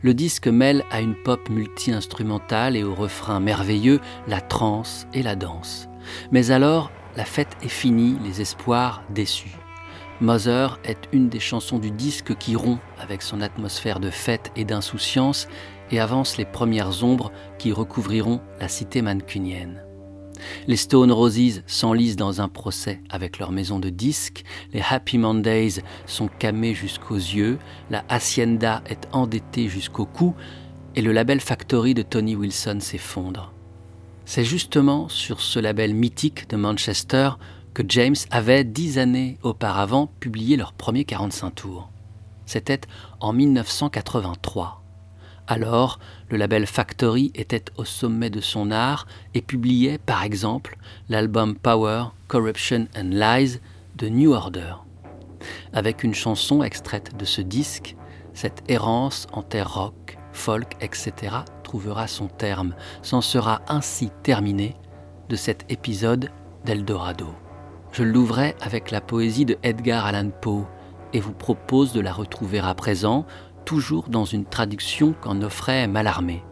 Le 0.00 0.14
disque 0.14 0.48
mêle 0.48 0.82
à 0.90 1.02
une 1.02 1.14
pop 1.14 1.50
multi-instrumentale 1.50 2.74
et 2.74 2.84
au 2.84 2.94
refrain 2.94 3.38
merveilleux 3.38 4.00
la 4.26 4.40
trance 4.40 5.06
et 5.12 5.22
la 5.22 5.36
danse. 5.36 5.88
Mais 6.32 6.50
alors, 6.50 6.90
la 7.14 7.26
fête 7.26 7.54
est 7.62 7.68
finie, 7.68 8.16
les 8.24 8.40
espoirs 8.40 9.02
déçus. 9.10 9.58
Mother 10.20 10.78
est 10.84 11.08
une 11.12 11.28
des 11.28 11.40
chansons 11.40 11.78
du 11.78 11.90
disque 11.90 12.34
qui 12.36 12.56
rompt 12.56 12.80
avec 12.98 13.20
son 13.20 13.42
atmosphère 13.42 14.00
de 14.00 14.10
fête 14.10 14.52
et 14.56 14.64
d'insouciance 14.64 15.48
et 15.94 16.00
avance 16.00 16.36
les 16.36 16.44
premières 16.44 17.04
ombres 17.04 17.30
qui 17.58 17.72
recouvriront 17.72 18.40
la 18.60 18.68
cité 18.68 19.00
mancunienne. 19.00 19.82
Les 20.66 20.76
Stone 20.76 21.12
Roses 21.12 21.62
s'enlisent 21.66 22.16
dans 22.16 22.40
un 22.40 22.48
procès 22.48 23.00
avec 23.08 23.38
leur 23.38 23.52
maison 23.52 23.78
de 23.78 23.90
disques, 23.90 24.44
les 24.72 24.82
Happy 24.88 25.18
Mondays 25.18 25.82
sont 26.06 26.28
camés 26.28 26.74
jusqu'aux 26.74 27.14
yeux, 27.14 27.58
la 27.90 28.04
Hacienda 28.08 28.82
est 28.86 29.08
endettée 29.12 29.68
jusqu'au 29.68 30.04
cou, 30.04 30.34
et 30.96 31.02
le 31.02 31.12
label 31.12 31.40
Factory 31.40 31.94
de 31.94 32.02
Tony 32.02 32.36
Wilson 32.36 32.78
s'effondre. 32.80 33.52
C'est 34.26 34.44
justement 34.44 35.08
sur 35.08 35.40
ce 35.40 35.58
label 35.58 35.94
mythique 35.94 36.48
de 36.48 36.56
Manchester 36.56 37.30
que 37.72 37.82
James 37.88 38.16
avait 38.30 38.64
dix 38.64 38.98
années 38.98 39.38
auparavant 39.42 40.08
publié 40.20 40.56
leur 40.56 40.72
premier 40.72 41.04
45 41.04 41.50
tours. 41.50 41.90
C'était 42.46 42.80
en 43.20 43.32
1983. 43.32 44.83
Alors, 45.46 45.98
le 46.30 46.38
label 46.38 46.66
Factory 46.66 47.30
était 47.34 47.66
au 47.76 47.84
sommet 47.84 48.30
de 48.30 48.40
son 48.40 48.70
art 48.70 49.06
et 49.34 49.42
publiait 49.42 49.98
par 49.98 50.22
exemple 50.22 50.78
l'album 51.10 51.54
Power, 51.54 52.06
Corruption 52.28 52.86
and 52.96 53.10
Lies 53.10 53.60
de 53.96 54.08
New 54.08 54.32
Order. 54.32 54.74
Avec 55.74 56.02
une 56.02 56.14
chanson 56.14 56.62
extraite 56.62 57.16
de 57.18 57.26
ce 57.26 57.42
disque, 57.42 57.94
cette 58.32 58.62
errance 58.68 59.26
en 59.32 59.42
terre 59.42 59.74
rock, 59.74 60.16
folk, 60.32 60.76
etc. 60.80 61.12
trouvera 61.62 62.06
son 62.06 62.28
terme, 62.28 62.74
s'en 63.02 63.20
sera 63.20 63.60
ainsi 63.68 64.10
terminé 64.22 64.74
de 65.28 65.36
cet 65.36 65.70
épisode 65.70 66.30
d'Eldorado. 66.64 67.28
Je 67.92 68.02
l'ouvrais 68.02 68.56
avec 68.62 68.90
la 68.90 69.02
poésie 69.02 69.44
de 69.44 69.58
Edgar 69.62 70.06
Allan 70.06 70.30
Poe 70.30 70.66
et 71.12 71.20
vous 71.20 71.32
propose 71.32 71.92
de 71.92 72.00
la 72.00 72.12
retrouver 72.12 72.58
à 72.58 72.74
présent, 72.74 73.24
toujours 73.64 74.08
dans 74.08 74.24
une 74.24 74.44
traduction 74.44 75.14
qu'en 75.20 75.40
offrait 75.42 75.86
Mallarmé. 75.88 76.42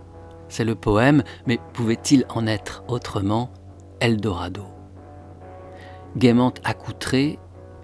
C'est 0.48 0.64
le 0.64 0.74
poème, 0.74 1.22
mais 1.46 1.58
pouvait-il 1.72 2.26
en 2.28 2.46
être 2.46 2.84
autrement? 2.88 3.52
Eldorado. 4.00 4.66
Gaiement 6.16 6.52
accoutré, 6.64 7.38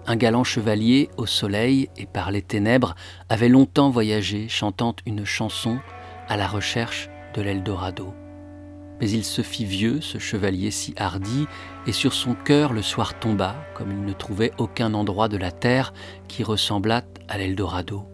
un 0.05 0.15
galant 0.15 0.43
chevalier 0.43 1.09
au 1.17 1.25
soleil 1.25 1.89
et 1.97 2.05
par 2.05 2.31
les 2.31 2.41
ténèbres 2.41 2.95
avait 3.29 3.49
longtemps 3.49 3.89
voyagé 3.89 4.47
chantant 4.49 4.95
une 5.05 5.25
chanson 5.25 5.79
à 6.27 6.37
la 6.37 6.47
recherche 6.47 7.09
de 7.33 7.41
l'Eldorado. 7.41 8.13
Mais 8.99 9.09
il 9.09 9.23
se 9.23 9.41
fit 9.41 9.65
vieux, 9.65 10.01
ce 10.01 10.17
chevalier 10.17 10.71
si 10.71 10.93
hardi, 10.97 11.47
et 11.87 11.91
sur 11.91 12.13
son 12.13 12.35
cœur 12.35 12.73
le 12.73 12.81
soir 12.81 13.17
tomba, 13.17 13.55
comme 13.73 13.91
il 13.91 14.03
ne 14.03 14.13
trouvait 14.13 14.51
aucun 14.57 14.93
endroit 14.93 15.29
de 15.29 15.37
la 15.37 15.51
terre 15.51 15.93
qui 16.27 16.43
ressemblât 16.43 17.03
à 17.29 17.37
l'Eldorado. 17.37 18.05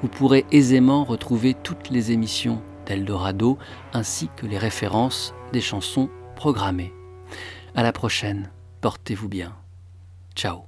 vous 0.03 0.09
pourrez 0.09 0.45
aisément 0.51 1.05
retrouver 1.05 1.53
toutes 1.53 1.89
les 1.89 2.11
émissions 2.11 2.61
d'Eldorado 2.85 3.57
ainsi 3.93 4.27
que 4.35 4.45
les 4.45 4.57
références 4.57 5.33
des 5.53 5.61
chansons 5.61 6.09
programmées. 6.35 6.93
À 7.73 7.83
la 7.83 7.93
prochaine, 7.93 8.51
portez-vous 8.81 9.29
bien. 9.29 9.55
Ciao. 10.35 10.65